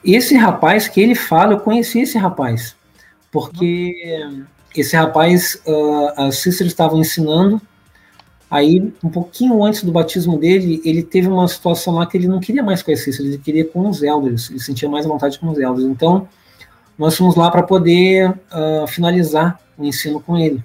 [0.04, 2.76] Esse rapaz que ele fala, eu conheci esse rapaz,
[3.32, 3.96] porque
[4.76, 7.62] esse rapaz, uh, as sisters estavam ensinando,
[8.50, 12.42] aí um pouquinho antes do batismo dele, ele teve uma situação lá que ele não
[12.42, 15.88] queria mais isso, ele queria com os elders, ele sentia mais vontade com os elders.
[15.88, 16.28] Então,
[16.98, 20.64] nós fomos lá para poder uh, finalizar o ensino com ele.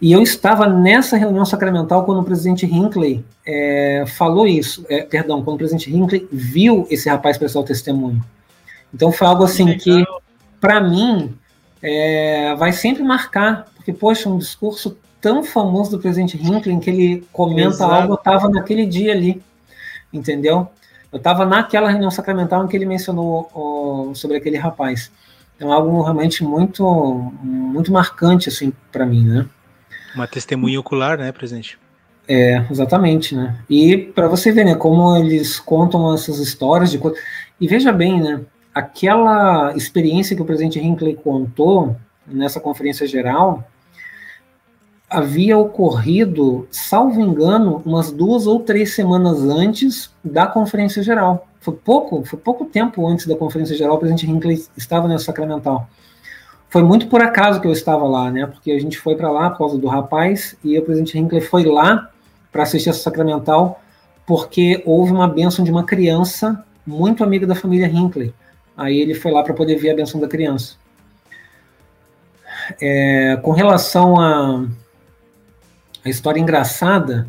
[0.00, 5.42] E eu estava nessa reunião sacramental quando o presidente Hinckley é, falou isso, é, perdão,
[5.42, 8.24] quando o presidente Hinckley viu esse rapaz prestar o testemunho.
[8.94, 10.04] Então foi algo assim que,
[10.60, 11.34] para mim,
[11.82, 16.90] é, vai sempre marcar, porque, poxa, um discurso tão famoso do presidente Hinckley em que
[16.90, 17.92] ele comenta Exato.
[17.92, 19.42] algo, estava naquele dia ali,
[20.12, 20.68] entendeu?
[21.12, 25.10] Eu estava naquela reunião sacramental em que ele mencionou sobre aquele rapaz.
[25.56, 26.84] Então, algo realmente muito,
[27.42, 29.46] muito marcante assim para mim, né?
[30.14, 31.78] Uma testemunha ocular, né, presidente?
[32.28, 33.58] É, exatamente, né?
[33.68, 37.00] E para você ver, né, como eles contam essas histórias de
[37.60, 38.40] e veja bem, né,
[38.74, 41.96] aquela experiência que o presidente Hinckley contou
[42.26, 43.66] nessa conferência geral
[45.08, 51.48] havia ocorrido, salvo engano, umas duas ou três semanas antes da conferência geral.
[51.60, 55.88] Foi pouco, foi pouco tempo antes da conferência geral, o presidente Hinckley estava nessa sacramental
[56.70, 58.46] foi muito por acaso que eu estava lá, né?
[58.46, 61.64] Porque a gente foi para lá por causa do rapaz e o presidente Hinckley foi
[61.64, 62.10] lá
[62.52, 63.82] para assistir essa sacramental
[64.26, 68.34] porque houve uma bênção de uma criança muito amiga da família Hinckley.
[68.76, 70.76] Aí ele foi lá para poder ver a bênção da criança.
[72.80, 74.66] É, com relação a,
[76.04, 77.28] a história engraçada,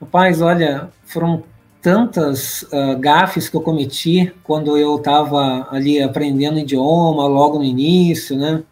[0.00, 1.42] rapaz, olha, foram
[1.80, 8.36] tantas uh, gafes que eu cometi quando eu estava ali aprendendo idioma, logo no início,
[8.36, 8.62] né?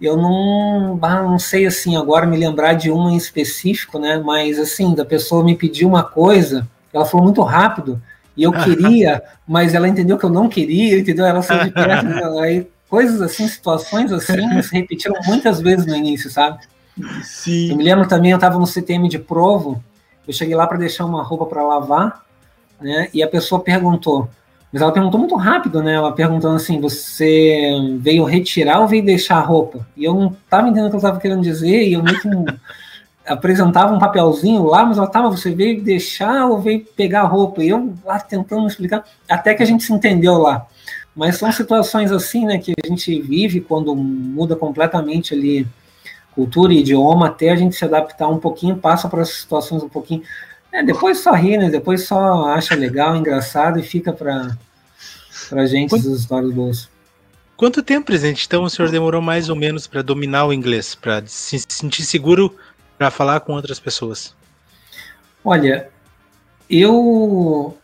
[0.00, 4.18] Eu não, ah, não sei assim agora me lembrar de uma em específico, né?
[4.18, 8.02] Mas assim, da pessoa me pediu uma coisa, ela falou muito rápido
[8.36, 11.24] e eu queria, mas ela entendeu que eu não queria, entendeu?
[11.24, 12.06] Ela saiu de perto,
[12.40, 16.58] aí coisas assim, situações assim se repetiram muitas vezes no início, sabe?
[17.22, 17.70] Sim.
[17.70, 19.82] Eu me lembro também, eu estava no CTM de Provo,
[20.26, 22.24] eu cheguei lá para deixar uma roupa para lavar,
[22.80, 23.08] né?
[23.12, 24.28] E a pessoa perguntou,
[24.72, 25.94] mas ela perguntou muito rápido, né?
[25.94, 29.86] Ela perguntando assim: você veio retirar ou veio deixar a roupa?
[29.96, 32.28] E eu não estava entendendo o que ela estava querendo dizer, e eu meio que
[33.26, 37.62] apresentava um papelzinho lá, mas ela estava: você veio deixar ou veio pegar a roupa?
[37.62, 40.66] E eu lá tentando explicar, até que a gente se entendeu lá.
[41.14, 45.66] Mas são situações assim, né, que a gente vive quando muda completamente ali
[46.34, 50.22] cultura e idioma, até a gente se adaptar um pouquinho, passa para situações um pouquinho.
[50.72, 51.68] É, depois só ri, né?
[51.68, 54.56] Depois só acha legal, engraçado e fica para
[55.52, 56.88] a gente Quanto, essas histórias boas.
[57.56, 58.46] Quanto tempo, presidente?
[58.46, 62.56] Então o senhor demorou mais ou menos para dominar o inglês, para se sentir seguro
[62.96, 64.34] para falar com outras pessoas?
[65.44, 65.90] Olha,
[66.70, 67.76] eu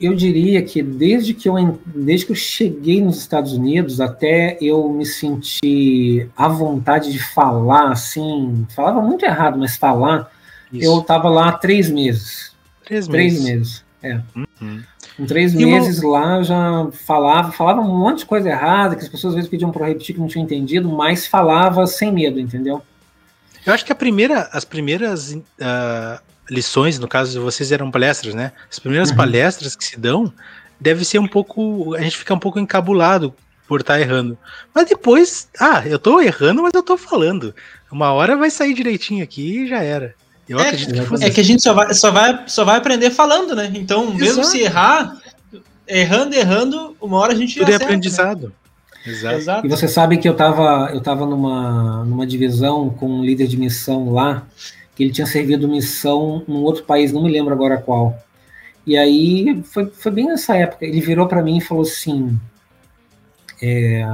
[0.00, 4.88] eu diria que desde que eu, desde que eu cheguei nos Estados Unidos até eu
[4.88, 10.30] me sentir à vontade de falar, assim, falava muito errado, mas falar,
[10.72, 10.84] Isso.
[10.84, 12.52] eu estava lá há três meses.
[12.84, 13.44] Três, três meses.
[13.44, 13.84] meses.
[14.02, 14.20] é.
[14.60, 14.82] Uhum.
[15.16, 19.02] Em três e meses lá eu já falava, falava um monte de coisa errada, que
[19.02, 22.40] as pessoas às vezes pediam para repetir que não tinham entendido, mas falava sem medo,
[22.40, 22.82] entendeu?
[23.64, 26.20] Eu acho que a primeira, as primeiras uh,
[26.50, 28.52] lições, no caso de vocês eram palestras, né?
[28.70, 29.16] As primeiras uhum.
[29.16, 30.32] palestras que se dão
[30.80, 31.94] deve ser um pouco.
[31.94, 33.34] A gente fica um pouco encabulado
[33.66, 34.36] por estar tá errando.
[34.74, 37.54] Mas depois, ah, eu tô errando, mas eu tô falando.
[37.90, 40.14] Uma hora vai sair direitinho aqui e já era.
[40.48, 42.76] Eu é, acredito que fosse É que a gente só vai, só vai, só vai
[42.76, 43.70] aprender falando, né?
[43.74, 44.46] Então, mesmo Exato.
[44.48, 45.16] se errar,
[45.88, 48.46] errando, errando, uma hora a gente Tudo é acerta, aprendizado.
[48.48, 48.52] Né?
[49.06, 49.36] Exato.
[49.36, 49.66] Exato.
[49.66, 53.56] E você sabe que eu tava, eu tava numa, numa divisão com um líder de
[53.56, 54.46] missão lá,
[54.94, 58.16] que ele tinha servido missão num outro país, não me lembro agora qual.
[58.86, 60.84] E aí foi, foi bem nessa época.
[60.84, 62.38] Ele virou para mim e falou assim:
[63.60, 64.06] é,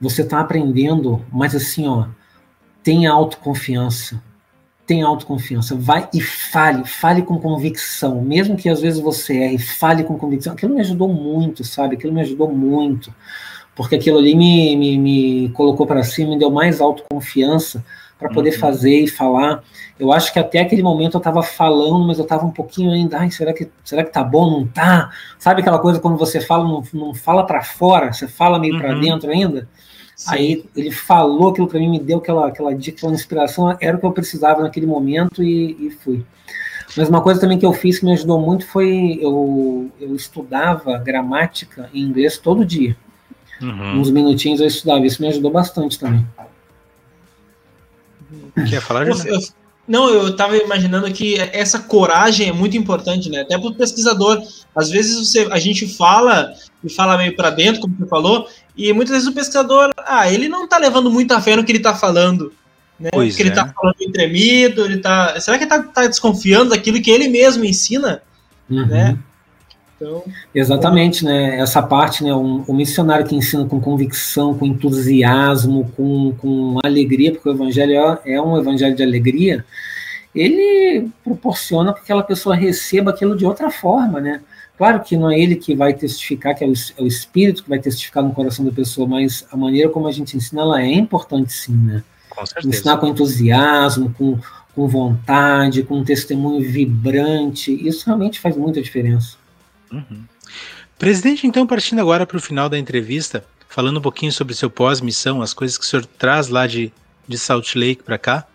[0.00, 2.06] você está aprendendo, mas assim, ó,
[2.82, 4.22] tenha autoconfiança.
[4.86, 5.76] Tenha autoconfiança.
[5.76, 8.20] Vai e fale, fale com convicção.
[8.20, 10.52] Mesmo que às vezes você erre, fale com convicção.
[10.52, 11.94] Aquilo me ajudou muito, sabe?
[11.94, 13.14] Aquilo me ajudou muito.
[13.74, 17.82] Porque aquilo ali me, me, me colocou para cima, me deu mais autoconfiança
[18.22, 18.58] para poder uhum.
[18.58, 19.62] fazer e falar.
[19.98, 23.18] Eu acho que até aquele momento eu estava falando, mas eu estava um pouquinho ainda,
[23.18, 24.50] ai, será que será que tá bom?
[24.50, 25.10] Não tá?
[25.38, 28.80] Sabe aquela coisa quando você fala, não, não fala para fora, você fala meio uhum.
[28.80, 29.68] para dentro ainda?
[30.16, 30.30] Sim.
[30.30, 34.00] Aí ele falou aquilo para mim, me deu aquela, aquela dica, aquela inspiração, era o
[34.00, 36.24] que eu precisava naquele momento e, e fui.
[36.96, 40.98] Mas uma coisa também que eu fiz que me ajudou muito foi eu, eu estudava
[40.98, 42.96] gramática em inglês todo dia.
[43.60, 44.00] Uhum.
[44.00, 46.26] Uns minutinhos eu estudava, isso me ajudou bastante também.
[48.68, 49.40] Quer falar, eu, eu,
[49.86, 53.40] Não, eu estava imaginando que essa coragem é muito importante, né?
[53.40, 54.42] Até para o pesquisador.
[54.74, 56.52] Às vezes você, a gente fala
[56.82, 60.48] e fala meio para dentro, como você falou, e muitas vezes o pesquisador, ah, ele
[60.48, 62.52] não está levando muita fé no que ele está falando.
[62.98, 63.10] Né?
[63.12, 63.46] Pois Porque é.
[63.46, 65.38] ele está falando tremido, ele tá.
[65.40, 68.22] Será que ele está tá desconfiando daquilo que ele mesmo ensina?
[68.70, 68.86] Uhum.
[68.86, 69.18] Né?
[70.02, 71.60] Então, Exatamente, né?
[71.60, 72.34] Essa parte, né?
[72.34, 77.92] Um, um, missionário que ensina com convicção, com entusiasmo, com, com alegria, porque o evangelho
[77.94, 79.64] é, é um evangelho de alegria,
[80.34, 84.40] ele proporciona que aquela pessoa receba aquilo de outra forma, né?
[84.76, 87.68] Claro que não é ele que vai testificar, que é o, é o espírito que
[87.68, 90.92] vai testificar no coração da pessoa, mas a maneira como a gente ensina, ela é
[90.94, 92.02] importante sim, né?
[92.28, 94.38] Com Ensinar com entusiasmo, com,
[94.74, 99.41] com vontade, com um testemunho vibrante, isso realmente faz muita diferença.
[99.92, 100.24] Uhum.
[100.98, 105.42] Presidente, então, partindo agora para o final da entrevista, falando um pouquinho sobre seu pós-missão,
[105.42, 106.92] as coisas que o senhor traz lá de,
[107.26, 108.46] de Salt Lake para cá,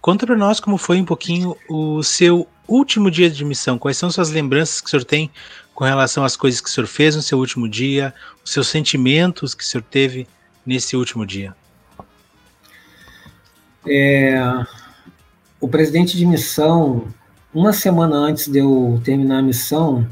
[0.00, 4.10] conta para nós como foi um pouquinho o seu último dia de missão, quais são
[4.10, 5.30] suas lembranças que o senhor tem
[5.74, 9.54] com relação às coisas que o senhor fez no seu último dia, os seus sentimentos
[9.54, 10.26] que o senhor teve
[10.64, 11.54] nesse último dia.
[13.86, 14.40] É,
[15.60, 17.08] o presidente de missão,
[17.54, 20.06] uma semana antes de eu terminar a missão,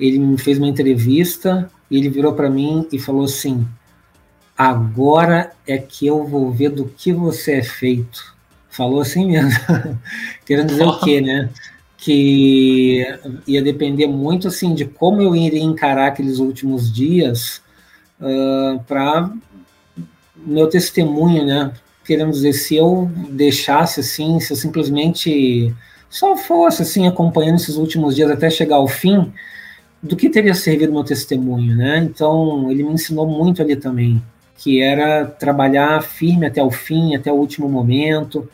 [0.00, 3.66] ele me fez uma entrevista ele virou para mim e falou assim:
[4.56, 8.34] agora é que eu vou ver do que você é feito.
[8.68, 9.58] Falou assim mesmo,
[10.46, 11.50] querendo dizer o quê, né?
[11.98, 13.04] Que
[13.46, 17.60] ia depender muito assim de como eu iria encarar aqueles últimos dias
[18.20, 19.30] uh, para
[20.36, 21.72] meu testemunho, né?
[22.04, 25.74] Querendo dizer, se eu deixasse assim, se eu simplesmente
[26.08, 29.32] só fosse assim acompanhando esses últimos dias até chegar ao fim,
[30.02, 31.98] do que teria servido meu testemunho, né?
[31.98, 34.22] Então, ele me ensinou muito ali também,
[34.56, 38.48] que era trabalhar firme até o fim, até o último momento,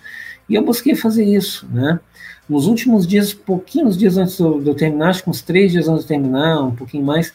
[0.48, 2.00] e eu busquei fazer isso, né?
[2.48, 6.02] Nos últimos dias, pouquinhos dias antes de eu terminar, acho que uns três dias antes
[6.02, 7.32] de terminar, um pouquinho mais,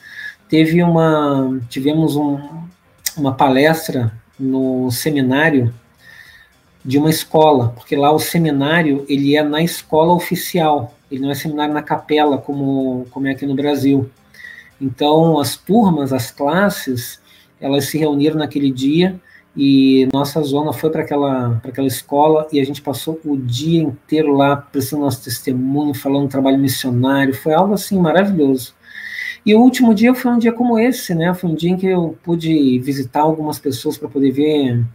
[0.47, 2.39] teve uma, tivemos um,
[3.17, 5.73] uma palestra no seminário
[6.83, 11.35] de uma escola, porque lá o seminário ele é na escola oficial, ele não é
[11.35, 14.09] seminário na capela como, como é aqui no Brasil.
[14.79, 17.19] Então as turmas, as classes,
[17.59, 19.19] elas se reuniram naquele dia
[19.55, 24.33] e nossa zona foi para aquela, aquela escola e a gente passou o dia inteiro
[24.33, 28.73] lá prestando nosso testemunho, falando trabalho missionário, foi algo assim maravilhoso.
[29.45, 31.33] E o último dia foi um dia como esse, né?
[31.33, 34.85] Foi um dia em que eu pude visitar algumas pessoas para poder ver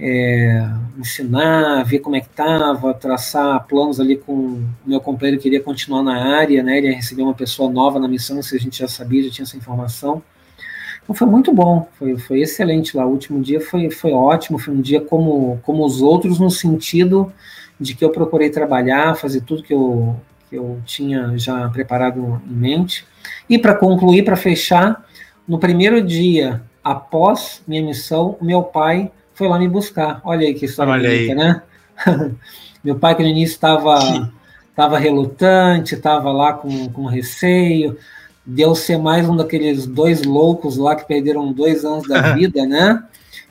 [0.00, 0.64] é,
[0.96, 5.60] ensinar, ver como é que estava, traçar planos ali com o meu companheiro que iria
[5.60, 6.78] continuar na área, né?
[6.78, 9.44] Ele ia receber uma pessoa nova na missão, se a gente já sabia, já tinha
[9.44, 10.22] essa informação.
[11.02, 13.04] Então foi muito bom, foi, foi excelente lá.
[13.06, 17.32] O último dia foi, foi ótimo, foi um dia como, como os outros, no sentido
[17.80, 20.16] de que eu procurei trabalhar, fazer tudo que eu,
[20.48, 23.04] que eu tinha já preparado em mente.
[23.48, 25.04] E para concluir, para fechar,
[25.46, 30.20] no primeiro dia após minha missão, meu pai foi lá me buscar.
[30.24, 31.62] Olha aí que história Olha bonita, né?
[32.82, 34.30] Meu pai, que no início estava
[34.68, 37.96] estava relutante, estava lá com, com receio,
[38.46, 43.02] deu ser mais um daqueles dois loucos lá que perderam dois anos da vida, né?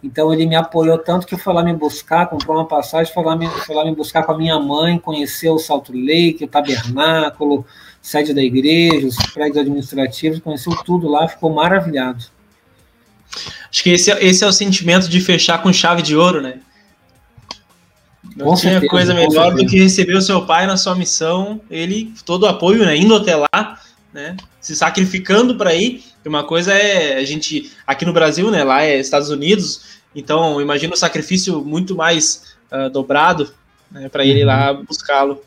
[0.03, 3.35] Então ele me apoiou tanto que foi lá me buscar, comprou uma passagem, foi lá
[3.35, 7.65] me, foi lá me buscar com a minha mãe, conheceu o Salto Lake, o tabernáculo,
[8.01, 12.36] sede da igreja, os prédios administrativos, conheceu tudo lá, ficou maravilhado.
[13.71, 16.59] Acho que esse, é, esse é o sentimento de fechar com chave de ouro, né?
[18.35, 21.59] Não com tinha certeza, coisa melhor do que receber o seu pai na sua missão,
[21.69, 22.95] ele, todo o apoio, né?
[22.95, 23.79] Indo até lá,
[24.13, 24.37] né?
[24.61, 26.03] Se sacrificando para ir.
[26.25, 28.63] Uma coisa é a gente, aqui no Brasil, né?
[28.63, 33.53] Lá é Estados Unidos, então imagina o sacrifício muito mais uh, dobrado
[33.91, 34.83] né, para ele ir lá uhum.
[34.83, 35.41] buscá-lo.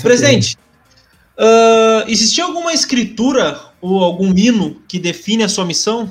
[0.00, 0.56] Presidente,
[1.36, 6.10] uh, existiu alguma escritura ou algum hino que define a sua missão?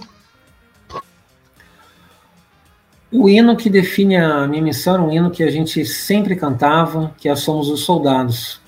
[3.14, 7.14] O hino que define a minha missão era um hino que a gente sempre cantava,
[7.18, 8.62] que é Somos os Soldados.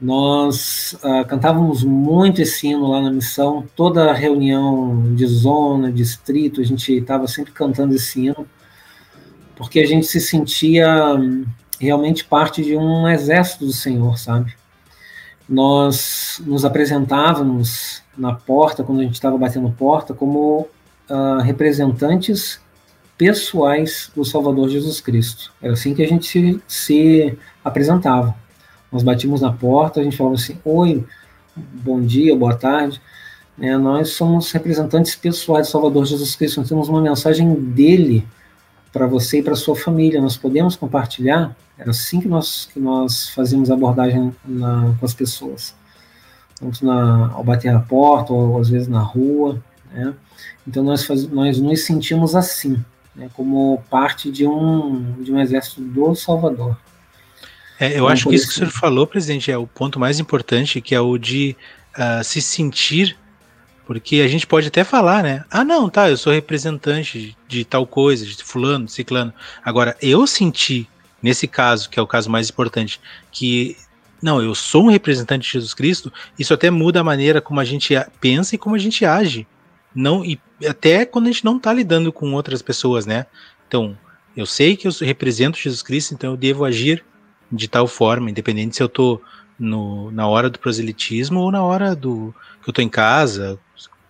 [0.00, 6.64] Nós uh, cantávamos muito esse hino lá na missão, toda reunião de zona, distrito, a
[6.64, 8.46] gente estava sempre cantando esse hino,
[9.56, 11.44] porque a gente se sentia hum,
[11.78, 14.54] realmente parte de um exército do Senhor, sabe?
[15.48, 20.68] Nós nos apresentávamos na porta, quando a gente estava batendo porta, como
[21.10, 22.60] uh, representantes
[23.20, 25.52] pessoais do Salvador Jesus Cristo.
[25.60, 28.34] Era assim que a gente se, se apresentava.
[28.90, 31.04] Nós batíamos na porta, a gente falava assim: Oi,
[31.54, 32.98] bom dia, boa tarde.
[33.60, 38.26] É, nós somos representantes pessoais do Salvador Jesus Cristo, nós temos uma mensagem dele
[38.90, 40.18] para você e para sua família.
[40.18, 41.54] Nós podemos compartilhar?
[41.76, 45.74] Era assim que nós, que nós fazíamos abordagem na, com as pessoas.
[46.58, 49.62] Tanto na, ao bater na porta, ou às vezes na rua.
[49.92, 50.14] Né?
[50.66, 52.82] Então nós, faz, nós nos sentimos assim
[53.20, 56.74] né, como parte de um, de um exército do Salvador.
[57.78, 60.18] É, eu então, acho que isso que o senhor falou, presidente, é o ponto mais
[60.18, 61.54] importante, que é o de
[61.96, 63.16] uh, se sentir,
[63.86, 65.44] porque a gente pode até falar, né?
[65.50, 69.34] Ah, não, tá, eu sou representante de, de tal coisa, de fulano, de ciclano.
[69.62, 70.88] Agora, eu senti,
[71.22, 72.98] nesse caso, que é o caso mais importante,
[73.30, 73.76] que
[74.22, 77.64] não, eu sou um representante de Jesus Cristo, isso até muda a maneira como a
[77.64, 79.46] gente pensa e como a gente age
[79.94, 83.26] não e até quando a gente não está lidando com outras pessoas, né?
[83.66, 83.96] Então,
[84.36, 87.04] eu sei que eu represento Jesus Cristo, então eu devo agir
[87.50, 89.22] de tal forma, independente se eu estou
[89.58, 93.58] na hora do proselitismo ou na hora do que eu estou em casa,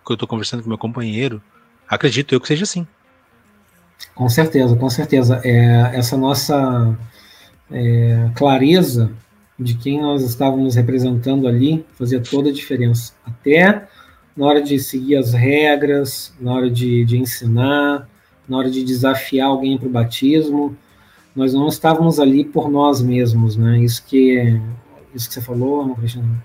[0.05, 1.41] que eu estou conversando com meu companheiro.
[1.87, 2.87] Acredito eu que seja assim.
[4.15, 5.41] Com certeza, com certeza.
[5.43, 6.97] É, essa nossa
[7.71, 9.11] é, clareza
[9.59, 13.13] de quem nós estávamos representando ali fazia toda a diferença.
[13.25, 13.87] Até
[14.41, 18.09] na hora de seguir as regras, na hora de, de ensinar,
[18.49, 20.75] na hora de desafiar alguém para o batismo.
[21.35, 23.77] Nós não estávamos ali por nós mesmos, né?
[23.77, 24.59] Isso que
[25.13, 25.95] isso que você falou,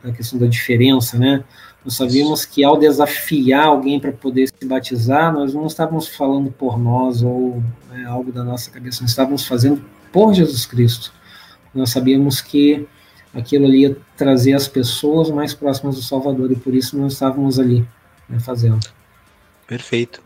[0.04, 1.42] a questão da diferença, né?
[1.82, 6.78] Nós sabíamos que ao desafiar alguém para poder se batizar, nós não estávamos falando por
[6.78, 9.82] nós ou né, algo da nossa cabeça, nós estávamos fazendo
[10.12, 11.14] por Jesus Cristo.
[11.74, 12.86] Nós sabíamos que
[13.36, 17.60] aquilo ali ia trazer as pessoas mais próximas do Salvador e por isso nós estávamos
[17.60, 17.86] ali
[18.28, 18.80] né, fazendo.
[19.66, 20.22] Perfeito.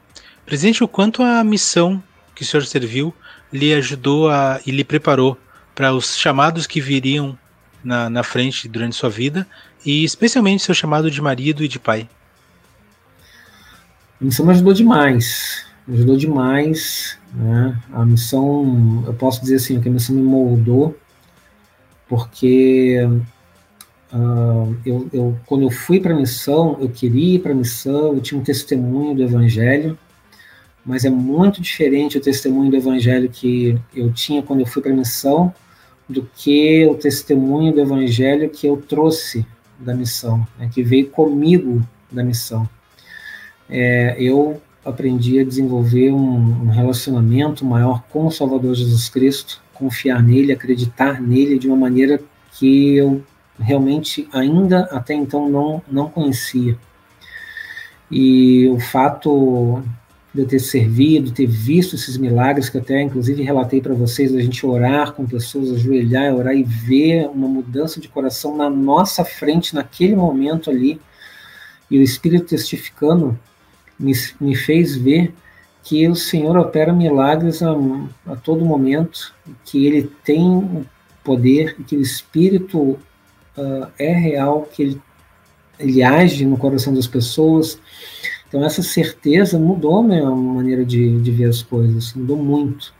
[0.46, 2.02] Presidente, o quanto a missão
[2.34, 3.12] que o senhor serviu
[3.52, 5.36] lhe ajudou a, e lhe preparou
[5.74, 7.36] para os chamados que viriam
[7.82, 9.46] na, na frente durante sua vida
[9.84, 12.08] e especialmente seu chamado de marido e de pai?
[14.20, 17.18] A missão me ajudou demais, me ajudou demais.
[17.32, 17.76] Né?
[17.92, 20.96] A missão, eu posso dizer assim, que a missão me moldou
[22.11, 22.98] porque
[24.12, 28.14] uh, eu, eu, quando eu fui para a missão, eu queria ir para a missão,
[28.14, 29.96] eu tinha um testemunho do Evangelho,
[30.84, 34.90] mas é muito diferente o testemunho do Evangelho que eu tinha quando eu fui para
[34.90, 35.54] a missão
[36.08, 39.46] do que o testemunho do Evangelho que eu trouxe
[39.78, 41.80] da missão, né, que veio comigo
[42.11, 42.68] da missão.
[43.68, 50.22] É, eu aprendi a desenvolver um, um relacionamento maior com o Salvador Jesus Cristo, confiar
[50.22, 52.20] nele, acreditar nele de uma maneira
[52.53, 53.24] que eu
[53.59, 56.76] realmente ainda até então não, não conhecia.
[58.11, 59.83] E o fato
[60.35, 64.41] de eu ter servido, ter visto esses milagres, que até inclusive relatei para vocês, a
[64.41, 69.74] gente orar com pessoas, ajoelhar, orar e ver uma mudança de coração na nossa frente,
[69.74, 71.01] naquele momento ali,
[71.91, 73.39] e o Espírito testificando,
[73.99, 75.35] me, me fez ver
[75.83, 77.72] que o Senhor opera milagres a,
[78.26, 80.87] a todo momento, que Ele tem
[81.24, 82.99] poder, que o Espírito
[83.57, 85.03] uh, é real, que ele,
[85.78, 87.78] ele age no coração das pessoas.
[88.49, 92.93] Então, essa certeza mudou a minha maneira de, de ver as coisas, mudou muito.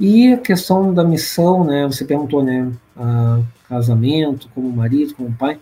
[0.00, 1.86] E a questão da missão, né?
[1.86, 2.72] Você perguntou, né?
[3.68, 5.58] casamento, como marido, como pai.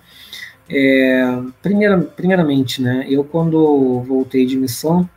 [0.69, 3.07] É, primeira, primeiramente, né?
[3.09, 5.09] Eu quando voltei de missão,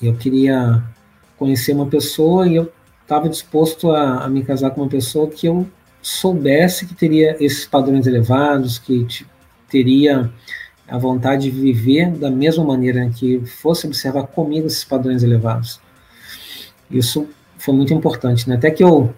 [0.00, 0.82] eu queria
[1.36, 2.72] conhecer uma pessoa e eu
[3.02, 5.66] estava disposto a, a, me casar com uma pessoa que eu
[6.02, 9.06] soubesse que teria esses padrões elevados, que
[9.68, 10.30] teria
[10.86, 15.80] a vontade de viver da mesma maneira, que fosse observar comigo esses padrões elevados.
[16.90, 17.28] Isso
[17.58, 18.56] foi muito importante, né?
[18.56, 19.14] Até que eu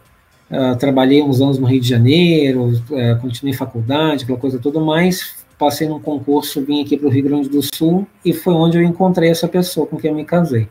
[0.50, 5.39] uh, trabalhei uns anos no Rio de Janeiro, uh, continuei faculdade, aquela coisa toda, mas
[5.60, 8.82] passei num concurso, vim aqui para o Rio Grande do Sul e foi onde eu
[8.82, 10.66] encontrei essa pessoa com quem eu me casei.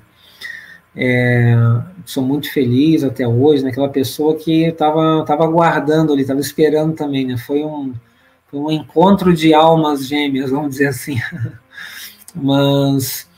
[0.95, 1.55] É,
[2.03, 3.93] sou muito feliz até hoje, naquela né?
[3.93, 7.37] pessoa que estava tava aguardando ali, estava esperando também, né?
[7.37, 7.93] Foi um,
[8.47, 11.17] foi um encontro de almas gêmeas, vamos dizer assim.
[12.33, 13.29] Mas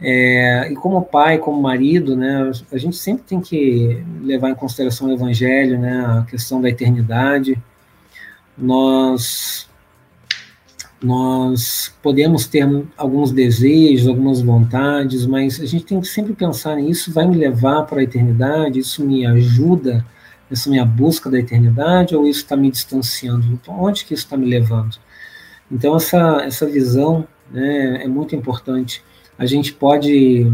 [0.00, 5.08] É, e como pai, como marido, né, a gente sempre tem que levar em consideração
[5.08, 7.56] o evangelho, né, a questão da eternidade.
[8.58, 9.68] Nós
[11.02, 12.66] nós podemos ter
[12.96, 17.82] alguns desejos, algumas vontades, mas a gente tem que sempre pensar nisso, vai me levar
[17.82, 20.04] para a eternidade, isso me ajuda
[20.48, 23.46] nessa minha busca da eternidade ou isso está me distanciando?
[23.52, 24.96] Então, onde que isso está me levando?
[25.70, 29.02] Então, essa, essa visão né, é muito importante.
[29.36, 30.50] A gente pode,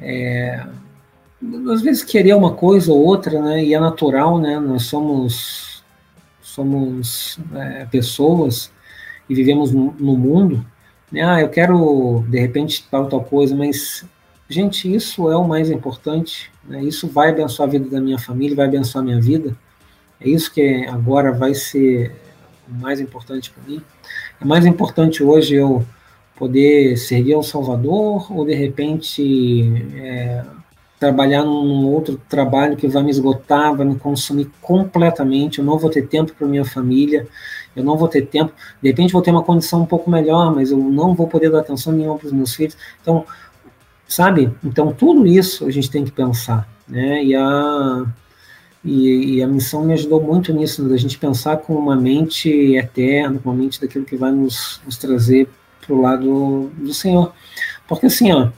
[0.00, 0.64] é,
[1.72, 5.84] às vezes, querer uma coisa ou outra, né, e é natural, né, nós somos,
[6.40, 8.72] somos é, pessoas
[9.30, 10.66] e vivemos no, mundo,
[11.10, 14.04] né, ah, eu quero, de repente, tal, tal coisa, mas,
[14.48, 18.56] gente, isso é o mais importante, né, isso vai abençoar a vida da minha família,
[18.56, 19.56] vai abençoar a minha vida,
[20.20, 22.12] é isso que agora vai ser
[22.68, 23.80] o mais importante para mim.
[24.40, 25.86] É mais importante hoje eu
[26.36, 30.44] poder servir ao Salvador ou de repente é,
[30.98, 35.88] trabalhar num outro trabalho que vai me esgotar, vai me consumir completamente, eu não vou
[35.88, 37.26] ter tempo para minha família,
[37.74, 38.52] eu não vou ter tempo,
[38.82, 41.60] de repente vou ter uma condição um pouco melhor, mas eu não vou poder dar
[41.60, 42.76] atenção nenhuma para os meus filhos.
[43.00, 43.24] Então,
[44.08, 44.52] sabe?
[44.64, 47.22] Então, tudo isso a gente tem que pensar, né?
[47.22, 48.04] E a,
[48.84, 53.38] e, e, a missão me ajudou muito nisso, da gente pensar com uma mente eterna,
[53.38, 55.48] com uma mente daquilo que vai nos, nos trazer
[55.80, 57.32] para o lado do Senhor.
[57.86, 58.48] Porque assim, ó,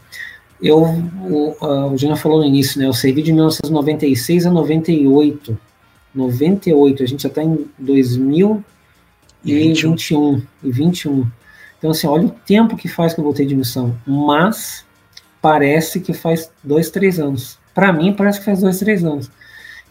[0.60, 1.56] eu, o,
[1.92, 2.86] o Júnior falou no início, né?
[2.86, 5.58] Eu servi de 1996 a 98.
[6.14, 8.64] 98, a gente já está em 2000
[9.44, 10.42] e 21.
[10.62, 11.26] e 21.
[11.78, 13.96] Então, assim, olha o tempo que faz que eu voltei de missão.
[14.06, 14.84] Mas
[15.40, 17.58] parece que faz dois, três anos.
[17.74, 19.30] Para mim, parece que faz dois, três anos.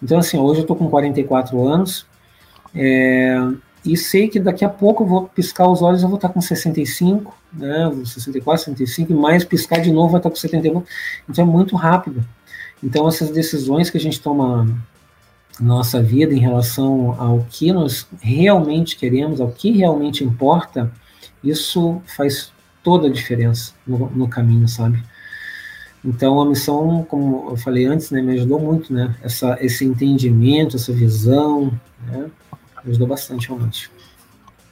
[0.01, 2.05] Então, assim, hoje eu tô com 44 anos.
[2.73, 3.37] É,
[3.83, 6.39] e sei que daqui a pouco eu vou piscar os olhos, eu vou estar com
[6.39, 10.83] 65, né, 64, 65, e mais piscar de novo vai estar com 71.
[11.27, 12.23] Então é muito rápido.
[12.83, 14.67] Então essas decisões que a gente toma
[15.61, 20.91] nossa vida em relação ao que nós realmente queremos, ao que realmente importa,
[21.43, 22.51] isso faz
[22.83, 25.03] toda a diferença no, no caminho, sabe?
[26.03, 29.15] Então a missão, como eu falei antes, né, me ajudou muito, né?
[29.21, 31.71] Essa, esse entendimento, essa visão,
[32.07, 32.29] né?
[32.83, 33.91] Ajudou bastante realmente.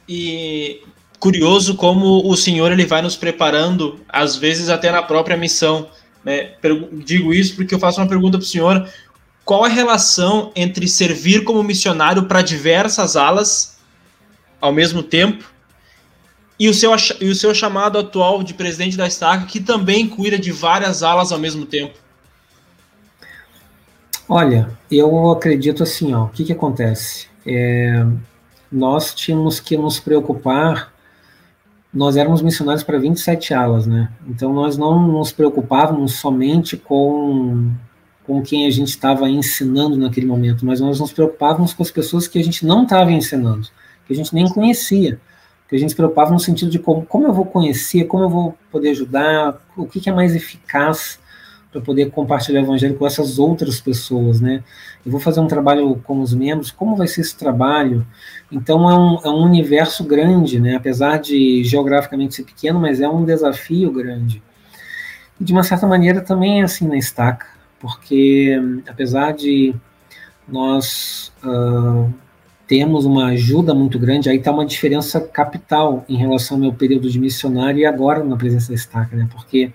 [0.08, 0.82] E
[1.20, 5.88] curioso como o Senhor ele vai nos preparando, às vezes até na própria missão.
[6.24, 6.54] Né?
[7.04, 8.88] Digo isso porque eu faço uma pergunta para o Senhor:
[9.50, 13.80] qual a relação entre servir como missionário para diversas alas
[14.60, 15.44] ao mesmo tempo
[16.56, 20.38] e o, seu, e o seu chamado atual de presidente da Estaca, que também cuida
[20.38, 21.98] de várias alas ao mesmo tempo?
[24.28, 27.26] Olha, eu acredito assim, ó, o que, que acontece?
[27.44, 28.06] É,
[28.70, 30.94] nós tínhamos que nos preocupar,
[31.92, 34.12] nós éramos missionários para 27 alas, né?
[34.28, 37.72] Então nós não nos preocupávamos somente com
[38.30, 42.28] com quem a gente estava ensinando naquele momento, mas nós nos preocupávamos com as pessoas
[42.28, 43.66] que a gente não estava ensinando,
[44.06, 45.20] que a gente nem conhecia,
[45.68, 48.30] que a gente se preocupava no sentido de como, como eu vou conhecer, como eu
[48.30, 51.18] vou poder ajudar, o que, que é mais eficaz
[51.72, 54.62] para poder compartilhar o evangelho com essas outras pessoas, né?
[55.04, 58.06] Eu vou fazer um trabalho com os membros, como vai ser esse trabalho?
[58.50, 60.76] Então é um, é um universo grande, né?
[60.76, 64.40] Apesar de geograficamente ser pequeno, mas é um desafio grande.
[65.40, 68.56] E de uma certa maneira também é assim na estaca porque
[68.86, 69.74] apesar de
[70.46, 72.12] nós uh,
[72.68, 77.10] termos uma ajuda muito grande, aí está uma diferença capital em relação ao meu período
[77.10, 79.28] de missionário e agora na presença da estaca, né?
[79.32, 79.72] Porque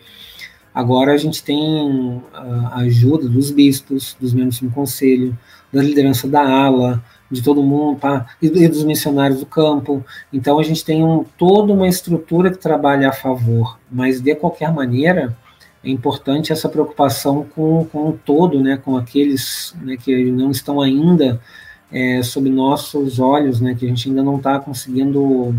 [0.73, 5.37] agora a gente tem a ajuda dos bispos, dos membros do conselho,
[5.73, 8.27] da liderança da ala, de todo mundo, tá?
[8.41, 10.05] e dos missionários do campo.
[10.31, 14.71] Então a gente tem um, toda uma estrutura que trabalha a favor, mas de qualquer
[14.71, 15.35] maneira
[15.85, 20.81] é importante essa preocupação com, com o todo, né, com aqueles né, que não estão
[20.81, 21.39] ainda
[21.91, 25.55] é, sob nossos olhos, né, que a gente ainda não está conseguindo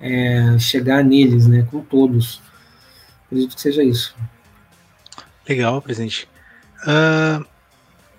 [0.00, 2.40] é, chegar neles, né, com todos.
[3.26, 4.16] Acredito que seja isso.
[5.46, 6.26] Legal, presidente.
[6.82, 7.44] Uh,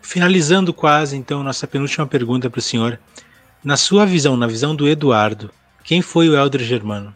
[0.02, 3.00] finalizando quase, então, nossa penúltima pergunta para o senhor.
[3.64, 5.52] Na sua visão, na visão do Eduardo,
[5.84, 7.14] quem foi o Helder Germano?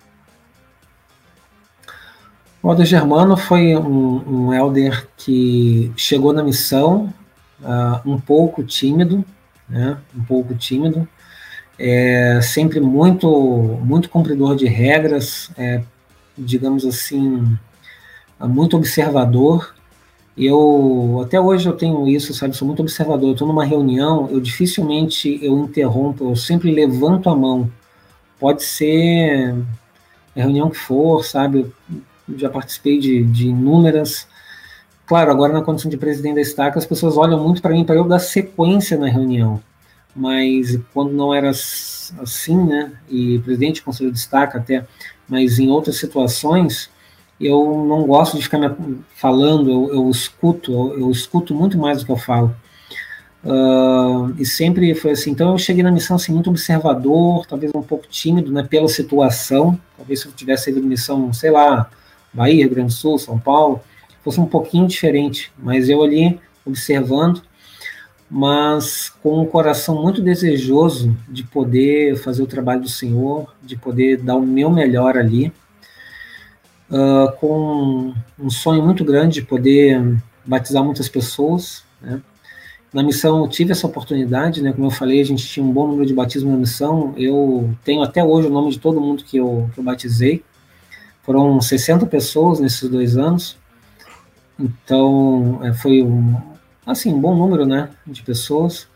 [2.64, 7.14] O Helder Germano foi um, um elder que chegou na missão
[7.62, 9.26] uh, um pouco tímido,
[9.68, 11.06] né, um pouco tímido,
[11.78, 13.28] é, sempre muito,
[13.84, 15.84] muito cumpridor de regras, é,
[16.38, 17.58] digamos assim,
[18.40, 19.76] muito observador.
[20.38, 22.56] Eu até hoje eu tenho isso, sabe?
[22.56, 23.34] Sou muito observador.
[23.34, 27.70] Estou numa reunião, eu dificilmente eu interrompo, eu sempre levanto a mão.
[28.40, 29.54] Pode ser
[30.36, 31.70] a reunião que for, sabe?
[32.38, 34.28] Já participei de, de inúmeras.
[35.06, 37.96] Claro, agora na condição de presidente da estaca, as pessoas olham muito para mim para
[37.96, 39.62] eu dar sequência na reunião.
[40.16, 44.86] Mas quando não era assim, né, e presidente do conselho de estaca até,
[45.28, 46.90] mas em outras situações,
[47.40, 48.76] eu não gosto de ficar
[49.16, 52.56] falando, eu, eu escuto, eu, eu, escuto muito mais do que eu falo.
[53.44, 55.32] Uh, e sempre foi assim.
[55.32, 59.78] Então eu cheguei na missão assim, muito observador, talvez um pouco tímido, né, pela situação.
[59.98, 61.90] Talvez se eu tivesse ido missão, sei lá,
[62.34, 63.82] Bahia, Grande Sul, São Paulo,
[64.24, 65.52] fosse um pouquinho diferente.
[65.58, 67.42] Mas eu ali observando,
[68.30, 74.18] mas com um coração muito desejoso de poder fazer o trabalho do Senhor, de poder
[74.18, 75.52] dar o meu melhor ali
[76.90, 81.84] uh, com um sonho muito grande de poder batizar muitas pessoas.
[82.02, 82.22] Né?
[82.94, 84.72] Na missão eu tive essa oportunidade, né?
[84.72, 87.14] como eu falei, a gente tinha um bom número de batismos na missão.
[87.18, 90.44] Eu tenho até hoje o nome de todo mundo que eu, que eu batizei.
[91.24, 93.58] Foram 60 pessoas nesses dois anos.
[94.60, 96.40] Então, é, foi um,
[96.86, 98.88] assim, um bom número né, de pessoas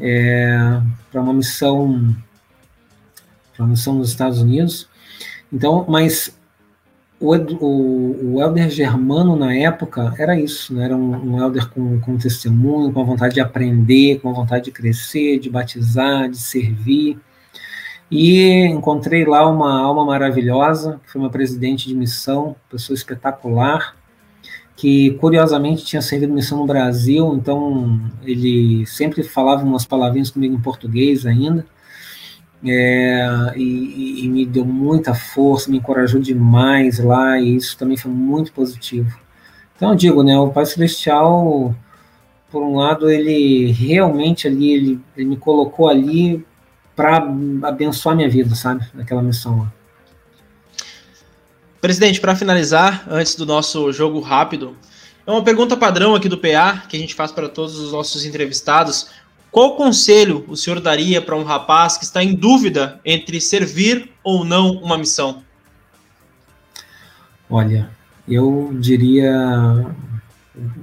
[0.00, 0.80] é,
[1.10, 2.16] para uma missão
[3.54, 4.88] para uma missão nos Estados Unidos.
[5.52, 6.38] Então, mas
[7.20, 10.84] o, o, o Helder Germano, na época, era isso, né?
[10.84, 14.66] era um, um Helder com, com testemunho, com a vontade de aprender, com a vontade
[14.66, 17.18] de crescer, de batizar, de servir.
[18.10, 23.96] E encontrei lá uma alma maravilhosa, que foi uma presidente de missão, pessoa espetacular,
[24.74, 30.60] que curiosamente tinha servido missão no Brasil, então ele sempre falava umas palavrinhas comigo em
[30.60, 31.66] português ainda
[32.64, 38.10] é, e, e, me deu muita força, me encorajou demais lá, e isso também foi
[38.10, 39.16] muito positivo.
[39.76, 41.74] Então eu digo, né, o Pai Celestial,
[42.50, 46.44] por um lado, ele realmente ali, ele, ele me colocou ali
[46.98, 47.18] para
[47.62, 49.72] abençoar minha vida, sabe, naquela missão lá.
[51.80, 54.76] Presidente, para finalizar, antes do nosso jogo rápido,
[55.24, 58.24] é uma pergunta padrão aqui do PA que a gente faz para todos os nossos
[58.24, 59.10] entrevistados.
[59.52, 64.44] Qual conselho o senhor daria para um rapaz que está em dúvida entre servir ou
[64.44, 65.44] não uma missão?
[67.48, 67.90] Olha,
[68.26, 69.94] eu diria.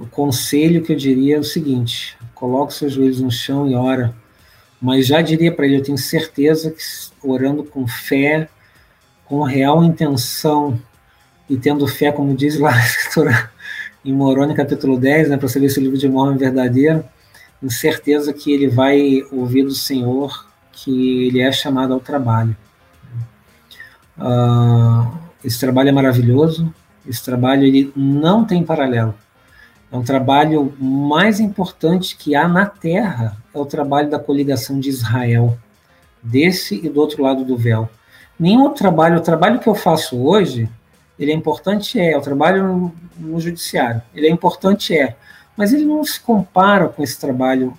[0.00, 4.16] O conselho que eu diria é o seguinte: coloque seus joelhos no chão e ora.
[4.80, 6.82] Mas já diria para ele: eu tenho certeza que
[7.22, 8.48] orando com fé,
[9.24, 10.80] com real intenção
[11.48, 12.72] e tendo fé, como diz lá
[14.04, 17.04] em Moroni, capítulo 10, né, para saber se o livro de Mormon é verdadeiro
[17.60, 22.56] com certeza que ele vai ouvir do Senhor que ele é chamado ao trabalho.
[24.16, 25.10] Uh,
[25.44, 26.72] esse trabalho é maravilhoso,
[27.08, 29.14] esse trabalho ele não tem paralelo.
[29.90, 34.88] É um trabalho mais importante que há na Terra, é o trabalho da coligação de
[34.88, 35.56] Israel,
[36.22, 37.88] desse e do outro lado do véu.
[38.38, 40.68] Nenhum outro trabalho, o trabalho que eu faço hoje,
[41.18, 45.16] ele é importante, é, o trabalho no, no judiciário, ele é importante, é,
[45.56, 47.72] mas ele não se compara com esse trabalho,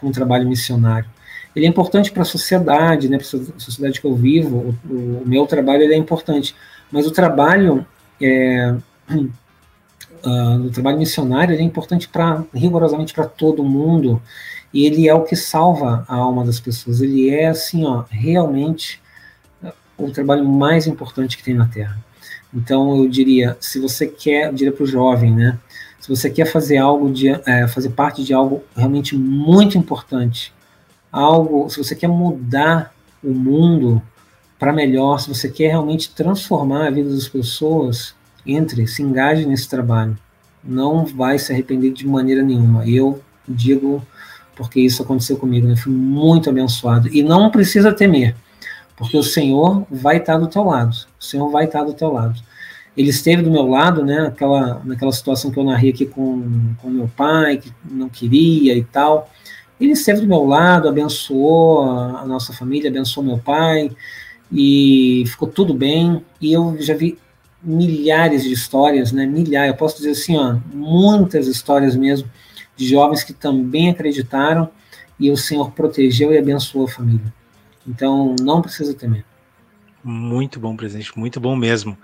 [0.00, 1.08] com o trabalho missionário.
[1.56, 5.22] Ele é importante para a sociedade, né, para a sociedade que eu vivo, o, o,
[5.24, 6.54] meu trabalho é importante,
[6.92, 7.86] mas o trabalho
[8.20, 8.74] é,
[10.24, 14.20] uh, o trabalho missionário é importante para rigorosamente para todo mundo
[14.72, 17.00] e ele é o que salva a alma das pessoas.
[17.00, 19.00] Ele é assim, ó, realmente
[19.96, 21.96] o trabalho mais importante que tem na Terra.
[22.52, 25.58] Então eu diria, se você quer, eu diria para o jovem, né,
[26.00, 30.52] se você quer fazer algo de é, fazer parte de algo realmente muito importante,
[31.10, 34.02] algo, se você quer mudar o mundo
[34.58, 38.14] para melhor, se você quer realmente transformar a vida das pessoas,
[38.46, 40.16] entre, se engaje nesse trabalho.
[40.62, 42.88] Não vai se arrepender de maneira nenhuma.
[42.88, 44.02] Eu digo
[44.56, 45.76] porque isso aconteceu comigo, né?
[45.76, 48.36] fui muito abençoado e não precisa temer,
[48.96, 50.96] porque o Senhor vai estar do teu lado.
[51.18, 52.40] O Senhor vai estar do teu lado
[52.96, 56.88] ele esteve do meu lado, né, aquela, naquela situação que eu narrei aqui com, com
[56.88, 59.28] meu pai, que não queria e tal.
[59.80, 63.90] Ele esteve do meu lado, abençoou a, a nossa família, abençoou meu pai,
[64.52, 66.24] e ficou tudo bem.
[66.40, 67.18] E eu já vi
[67.64, 72.28] milhares de histórias, né, milhares, eu posso dizer assim, ó, muitas histórias mesmo,
[72.76, 74.68] de jovens que também acreditaram,
[75.18, 77.32] e o Senhor protegeu e abençoou a família.
[77.86, 79.24] Então, não precisa temer.
[80.02, 81.96] Muito bom, presidente, muito bom mesmo.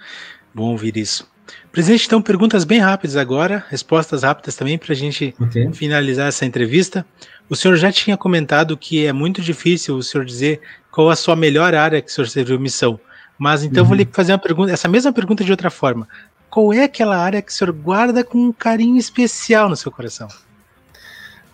[0.54, 1.28] Bom ouvir isso.
[1.72, 5.72] Presidente, então, perguntas bem rápidas agora, respostas rápidas também para a gente okay.
[5.72, 7.04] finalizar essa entrevista.
[7.48, 11.34] O senhor já tinha comentado que é muito difícil o senhor dizer qual a sua
[11.34, 12.98] melhor área que o senhor serviu missão.
[13.40, 13.88] Mas então uhum.
[13.88, 16.06] vou lhe fazer uma pergunta, essa mesma pergunta de outra forma.
[16.50, 20.28] Qual é aquela área que o senhor guarda com um carinho especial no seu coração?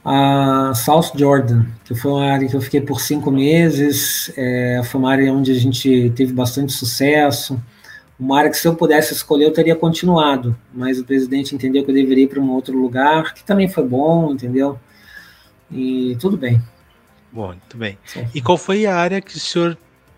[0.05, 5.01] A South Jordan, que foi uma área que eu fiquei por cinco meses, é, foi
[5.01, 7.61] uma área onde a gente teve bastante sucesso
[8.18, 11.91] uma área que se eu pudesse escolher eu teria continuado, mas o presidente entendeu que
[11.91, 14.78] eu deveria ir para um outro lugar, que também foi bom, entendeu?
[15.70, 16.61] E tudo bem.
[17.30, 17.99] Bom, muito bem.
[18.34, 19.76] E qual foi a área que o senhor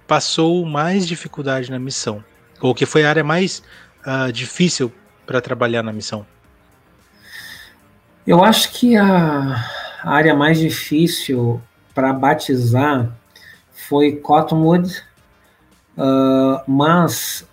[0.09, 2.25] passou mais dificuldade na missão?
[2.61, 3.63] Ou que foi a área mais
[4.05, 4.91] uh, difícil
[5.27, 6.27] para trabalhar na missão?
[8.27, 9.65] Eu acho que a
[10.03, 11.61] área mais difícil
[11.95, 13.15] para batizar
[13.71, 15.03] foi Cottonwood,
[15.97, 17.47] uh, mas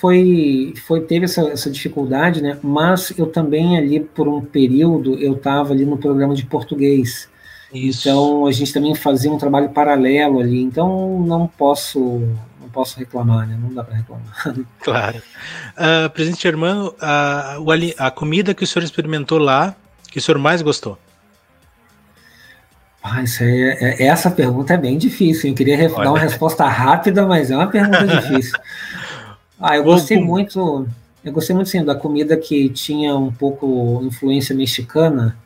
[0.00, 2.58] foi, foi teve essa, essa dificuldade, né?
[2.62, 7.28] Mas eu também ali por um período eu estava ali no programa de português.
[7.74, 8.08] Isso.
[8.08, 10.62] Então a gente também fazia um trabalho paralelo ali.
[10.62, 11.98] Então não posso
[12.60, 13.58] não posso reclamar, né?
[13.60, 14.54] Não dá para reclamar.
[14.80, 15.22] Claro.
[15.76, 19.74] Uh, presidente Germano, uh, a comida que o senhor experimentou lá,
[20.10, 20.98] que o senhor mais gostou?
[23.02, 25.50] Ah, isso é, é, essa pergunta é bem difícil.
[25.50, 28.58] Eu queria dar uma resposta rápida, mas é uma pergunta difícil.
[29.60, 30.88] Ah, eu gostei muito.
[31.22, 35.36] Eu gostei muito sim da comida que tinha um pouco influência mexicana.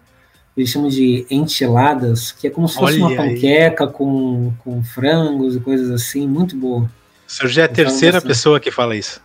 [0.59, 5.55] Eles chamam de enchiladas, que é como se fosse Olha uma panqueca com, com frangos
[5.55, 6.91] e coisas assim, muito boa.
[7.27, 9.21] O senhor já é a terceira pessoa que fala isso.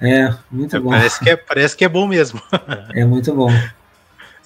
[0.00, 0.90] É, muito bom.
[0.90, 2.42] Parece que é, parece que é bom mesmo.
[2.94, 3.48] É muito bom.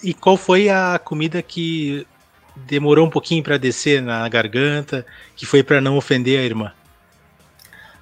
[0.05, 2.07] E qual foi a comida que
[2.55, 6.71] demorou um pouquinho para descer na garganta, que foi para não ofender a irmã?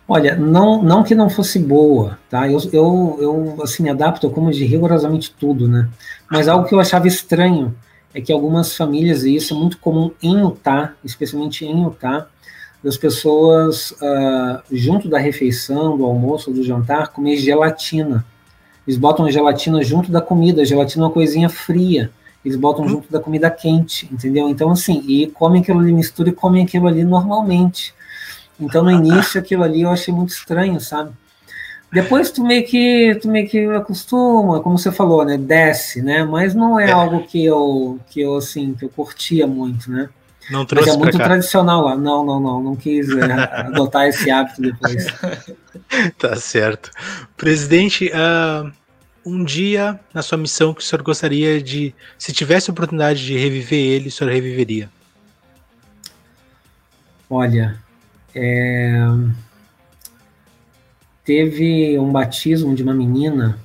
[0.08, 2.50] Olha, não, não que não fosse boa, tá?
[2.50, 5.88] Eu, eu, eu assim, me adapto, eu como de rigorosamente tudo, né?
[6.28, 7.72] Mas algo que eu achava estranho
[8.14, 12.28] é que algumas famílias, e isso é muito comum em Utah, especialmente em Utah,
[12.86, 18.24] as pessoas, uh, junto da refeição, do almoço, do jantar, comer gelatina.
[18.86, 22.10] Eles botam gelatina junto da comida, a gelatina é uma coisinha fria.
[22.44, 24.48] Eles botam junto da comida quente, entendeu?
[24.50, 27.94] Então, assim, e comem aquilo ali, mistura e comem aquilo ali normalmente.
[28.58, 31.10] Então no início aquilo ali eu achei muito estranho, sabe?
[31.94, 35.38] Depois tu meio que tu meio que acostuma, como você falou, né?
[35.38, 36.24] Desce, né?
[36.24, 36.92] Mas não é, é.
[36.92, 40.08] algo que eu que eu assim que eu curtia muito, né?
[40.50, 41.96] Não trouxe Mas é muito tradicional lá.
[41.96, 45.06] Não, não, não, não quis é, adotar esse hábito depois.
[46.18, 46.90] tá certo.
[47.36, 48.70] Presidente, uh,
[49.24, 53.38] um dia na sua missão que o senhor gostaria de, se tivesse a oportunidade de
[53.38, 54.90] reviver ele, o senhor reviveria?
[57.30, 57.78] Olha,
[58.34, 58.98] é,
[61.24, 63.58] teve um batismo de uma menina,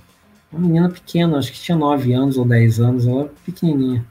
[0.51, 4.05] uma menina pequena, acho que tinha 9 anos ou 10 anos, ela pequenininha.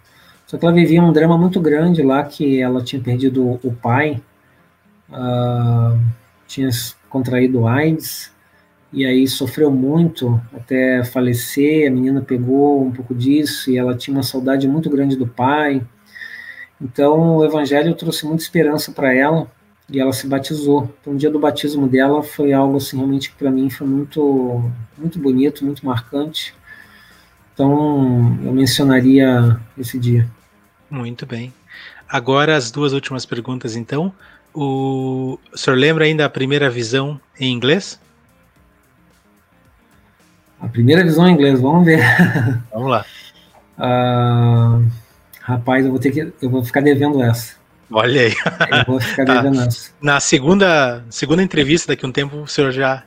[0.46, 4.22] Só que ela vivia um drama muito grande lá, que ela tinha perdido o pai,
[5.10, 5.98] uh,
[6.46, 6.68] tinha
[7.08, 8.30] contraído AIDS,
[8.92, 11.88] e aí sofreu muito até falecer.
[11.88, 15.82] A menina pegou um pouco disso e ela tinha uma saudade muito grande do pai.
[16.80, 19.50] Então o evangelho trouxe muita esperança para ela
[19.90, 20.94] e ela se batizou.
[21.00, 24.70] Então, o dia do batismo dela foi algo assim realmente que para mim foi muito
[24.96, 26.54] muito bonito, muito marcante.
[27.54, 30.28] Então, eu mencionaria esse dia.
[30.90, 31.52] Muito bem.
[32.08, 34.12] Agora as duas últimas perguntas então.
[34.54, 38.00] O, o senhor lembra ainda a primeira visão em inglês?
[40.60, 42.00] A primeira visão em inglês, vamos ver.
[42.72, 43.04] Vamos lá.
[43.78, 44.90] Uh,
[45.40, 47.57] rapaz, eu vou ter que, eu vou ficar devendo essa.
[47.90, 48.34] Olha aí.
[49.24, 49.44] Tá.
[50.00, 53.02] Na segunda, segunda entrevista, daqui a um tempo, o senhor já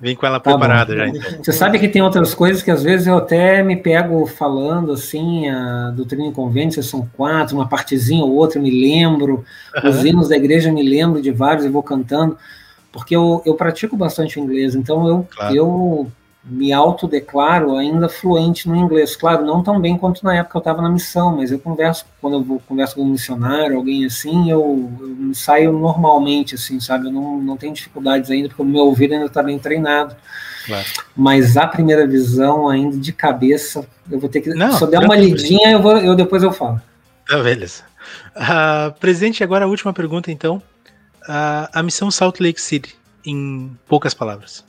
[0.00, 0.96] vem com ela tá preparada.
[0.96, 1.44] Já, então.
[1.44, 5.48] Você sabe que tem outras coisas que às vezes eu até me pego falando assim,
[5.48, 9.44] a doutrina e convênio, são quatro, uma partezinha ou outra, eu me lembro,
[9.82, 9.90] uhum.
[9.90, 12.36] os hinos da igreja eu me lembro de vários e vou cantando,
[12.92, 15.54] porque eu, eu pratico bastante inglês, então eu, claro.
[15.54, 16.12] eu
[16.44, 19.16] me autodeclaro ainda fluente no inglês.
[19.16, 22.34] Claro, não tão bem quanto na época eu estava na missão, mas eu converso, quando
[22.34, 27.06] eu vou, converso com um missionário, alguém assim, eu, eu saio normalmente, assim, sabe?
[27.06, 30.16] Eu não, não tenho dificuldades ainda, porque o meu ouvido ainda está bem treinado.
[30.64, 30.86] Claro.
[31.16, 34.50] Mas a primeira visão, ainda de cabeça, eu vou ter que.
[34.50, 36.80] Não, se eu der uma lidinha, eu, vou, eu depois eu falo.
[37.26, 37.82] Tá, beleza.
[38.36, 40.62] Uh, presidente, agora a última pergunta, então.
[41.22, 44.64] Uh, a missão Salt Lake City, em poucas palavras.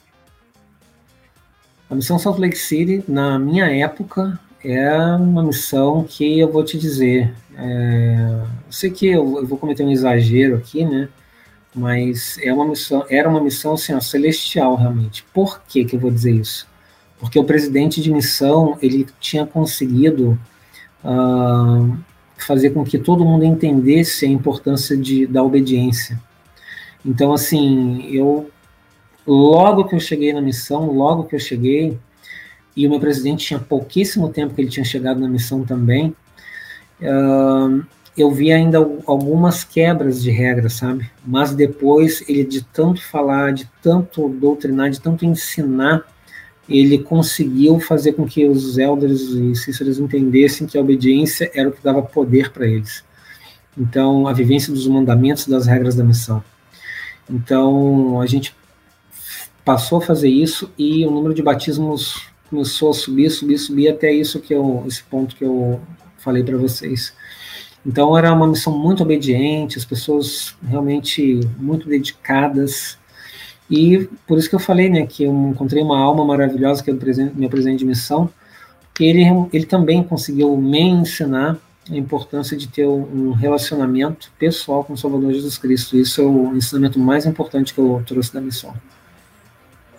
[1.90, 6.78] A missão Salt Lake City, na minha época, é uma missão que eu vou te
[6.78, 7.34] dizer.
[7.58, 11.10] É, eu sei que eu, eu, vou cometer um exagero aqui, né?
[11.74, 15.26] Mas é uma missão, era uma missão assim, ó, celestial, realmente.
[15.34, 16.68] Por que, que eu vou dizer isso?
[17.20, 20.40] Porque o presidente de missão ele tinha conseguido
[21.04, 21.98] uh,
[22.38, 26.20] fazer com que todo mundo entendesse a importância de, da obediência.
[27.04, 28.52] Então, assim, eu
[29.26, 31.97] logo que eu cheguei na missão, logo que eu cheguei,
[32.76, 36.15] e o meu presidente tinha pouquíssimo tempo que ele tinha chegado na missão também,
[37.01, 37.84] uh,
[38.17, 41.09] eu vi ainda algumas quebras de regras, sabe?
[41.26, 46.05] Mas depois ele de tanto falar, de tanto doutrinar, de tanto ensinar,
[46.67, 51.72] ele conseguiu fazer com que os elders e cíceros entendessem que a obediência era o
[51.72, 53.03] que dava poder para eles.
[53.78, 56.43] Então, a vivência dos mandamentos, das regras da missão.
[57.30, 58.53] Então, a gente
[59.64, 64.12] passou a fazer isso e o número de batismos começou a subir, subir, subir até
[64.12, 65.80] isso que eu, esse ponto que eu
[66.18, 67.14] falei para vocês.
[67.86, 72.97] Então era uma missão muito obediente, as pessoas realmente muito dedicadas.
[73.70, 76.93] E por isso que eu falei, né, que eu encontrei uma alma maravilhosa que é
[76.93, 78.30] o presente, meu presidente de missão,
[78.99, 81.57] ele, ele também conseguiu me ensinar
[81.89, 85.97] a importância de ter um relacionamento pessoal com o Salvador Jesus Cristo.
[85.97, 88.74] Isso é o ensinamento mais importante que eu trouxe da missão.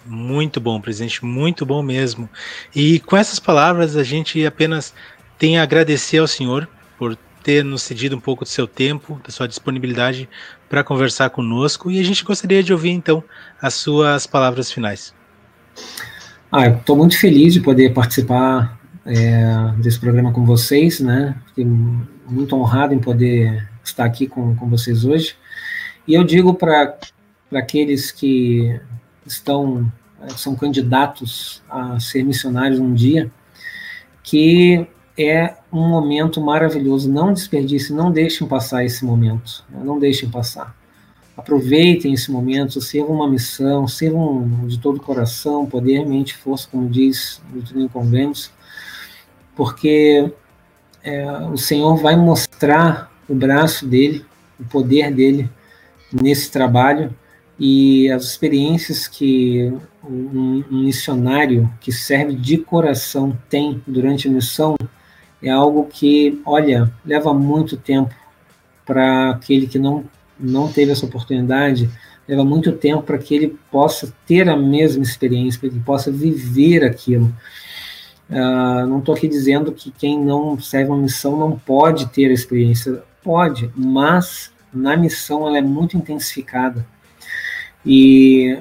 [0.07, 2.29] Muito bom, presidente, muito bom mesmo.
[2.75, 4.95] E com essas palavras, a gente apenas
[5.39, 9.31] tem a agradecer ao senhor por ter nos cedido um pouco do seu tempo, da
[9.31, 10.29] sua disponibilidade
[10.69, 13.25] para conversar conosco e a gente gostaria de ouvir então
[13.61, 15.15] as suas palavras finais.
[16.53, 21.35] Ah, estou muito feliz de poder participar é, desse programa com vocês, né?
[21.49, 25.35] Fiquei muito honrado em poder estar aqui com, com vocês hoje.
[26.07, 26.97] E eu digo para
[27.53, 28.81] aqueles que
[29.33, 29.91] estão
[30.23, 33.31] é, são candidatos a ser missionários um dia
[34.23, 34.87] que
[35.19, 37.11] é um momento maravilhoso.
[37.11, 39.65] Não desperdice, não deixem passar esse momento.
[39.71, 39.81] Né?
[39.83, 40.77] Não deixem passar.
[41.37, 46.89] Aproveitem esse momento, sirvam uma missão, sirvam de todo o coração, poder, mente, força, como
[46.89, 48.51] diz o Doutrina Convênios,
[49.57, 50.31] porque
[51.03, 54.25] é, o Senhor vai mostrar o braço dele,
[54.59, 55.49] o poder dele
[56.13, 57.15] nesse trabalho
[57.61, 59.71] e as experiências que
[60.03, 64.77] um, um missionário que serve de coração tem durante a missão
[65.43, 68.15] é algo que, olha, leva muito tempo
[68.87, 70.05] para aquele que não,
[70.39, 71.91] não teve essa oportunidade,
[72.27, 76.11] leva muito tempo para que ele possa ter a mesma experiência, para que ele possa
[76.11, 77.27] viver aquilo.
[78.31, 82.35] Uh, não estou aqui dizendo que quem não serve uma missão não pode ter a
[82.35, 83.03] experiência.
[83.23, 86.87] Pode, mas na missão ela é muito intensificada.
[87.85, 88.59] E,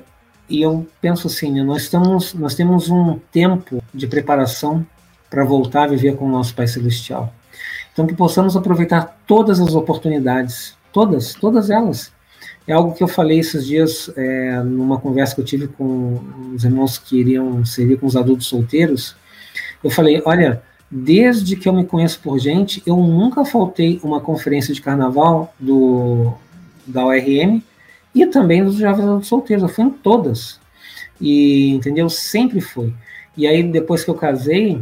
[0.49, 4.85] e eu penso assim, né, nós, estamos, nós temos um tempo de preparação
[5.29, 7.33] para voltar a viver com o nosso Pai Celestial.
[7.91, 12.11] Então, que possamos aproveitar todas as oportunidades, todas, todas elas.
[12.65, 16.19] É algo que eu falei esses dias é, numa conversa que eu tive com
[16.55, 19.15] os irmãos que iriam servir com os adultos solteiros.
[19.83, 24.73] Eu falei: olha, desde que eu me conheço por gente, eu nunca faltei uma conferência
[24.73, 26.33] de carnaval do,
[26.85, 27.61] da ORM
[28.21, 29.63] e também dos jovens adultos solteiros.
[29.63, 30.59] Eu fui em todas.
[31.19, 32.09] E, entendeu?
[32.09, 32.93] Sempre foi.
[33.35, 34.81] E aí, depois que eu casei,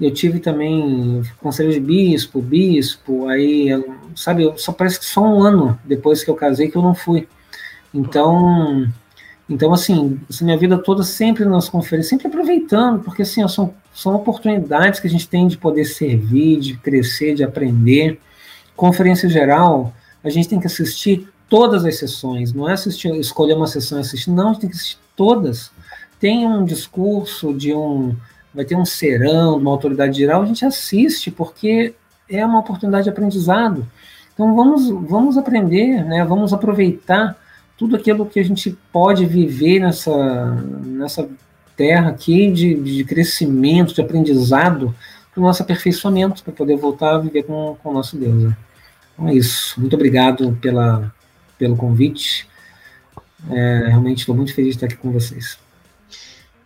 [0.00, 3.68] eu tive também conselho de bispo, bispo, aí,
[4.14, 7.26] sabe, só parece que só um ano depois que eu casei que eu não fui.
[7.92, 8.86] Então,
[9.48, 14.14] então assim, assim minha vida toda sempre nas conferências, sempre aproveitando, porque assim, são, são
[14.14, 18.20] oportunidades que a gente tem de poder servir, de crescer, de aprender.
[18.76, 23.66] Conferência geral, a gente tem que assistir todas as sessões, não é assistir, escolher uma
[23.66, 25.70] sessão e assistir, não, a gente tem que assistir todas.
[26.20, 28.16] Tem um discurso de um
[28.54, 31.94] vai ter um serão, uma autoridade geral, a gente assiste, porque
[32.28, 33.86] é uma oportunidade de aprendizado.
[34.34, 36.24] Então vamos, vamos aprender, né?
[36.24, 37.36] vamos aproveitar
[37.76, 40.46] tudo aquilo que a gente pode viver nessa,
[40.84, 41.28] nessa
[41.76, 44.94] terra aqui de, de crescimento, de aprendizado,
[45.32, 48.42] para o nosso aperfeiçoamento, para poder voltar a viver com, com o nosso Deus.
[48.42, 48.56] Né?
[49.14, 49.80] Então é isso.
[49.80, 51.12] Muito obrigado pela,
[51.58, 52.46] pelo convite.
[53.50, 55.58] É, realmente estou muito feliz de estar aqui com vocês.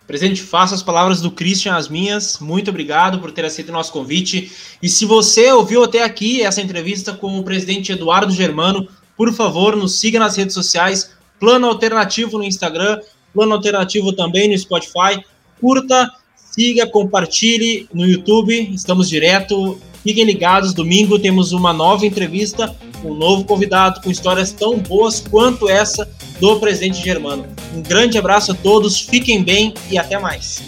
[0.07, 2.39] Presidente, faça as palavras do Christian as minhas.
[2.39, 4.51] Muito obrigado por ter aceito o nosso convite.
[4.83, 9.77] E se você ouviu até aqui essa entrevista com o presidente Eduardo Germano, por favor,
[9.77, 11.13] nos siga nas redes sociais.
[11.39, 13.01] Plano Alternativo no Instagram,
[13.33, 15.25] Plano Alternativo também no Spotify.
[15.61, 18.71] Curta, siga, compartilhe no YouTube.
[18.75, 19.81] Estamos direto.
[20.03, 25.69] Fiquem ligados, domingo temos uma nova entrevista, um novo convidado com histórias tão boas quanto
[25.69, 26.09] essa
[26.41, 27.47] do presidente Germano.
[27.75, 30.63] Um grande abraço a todos, fiquem bem e até mais.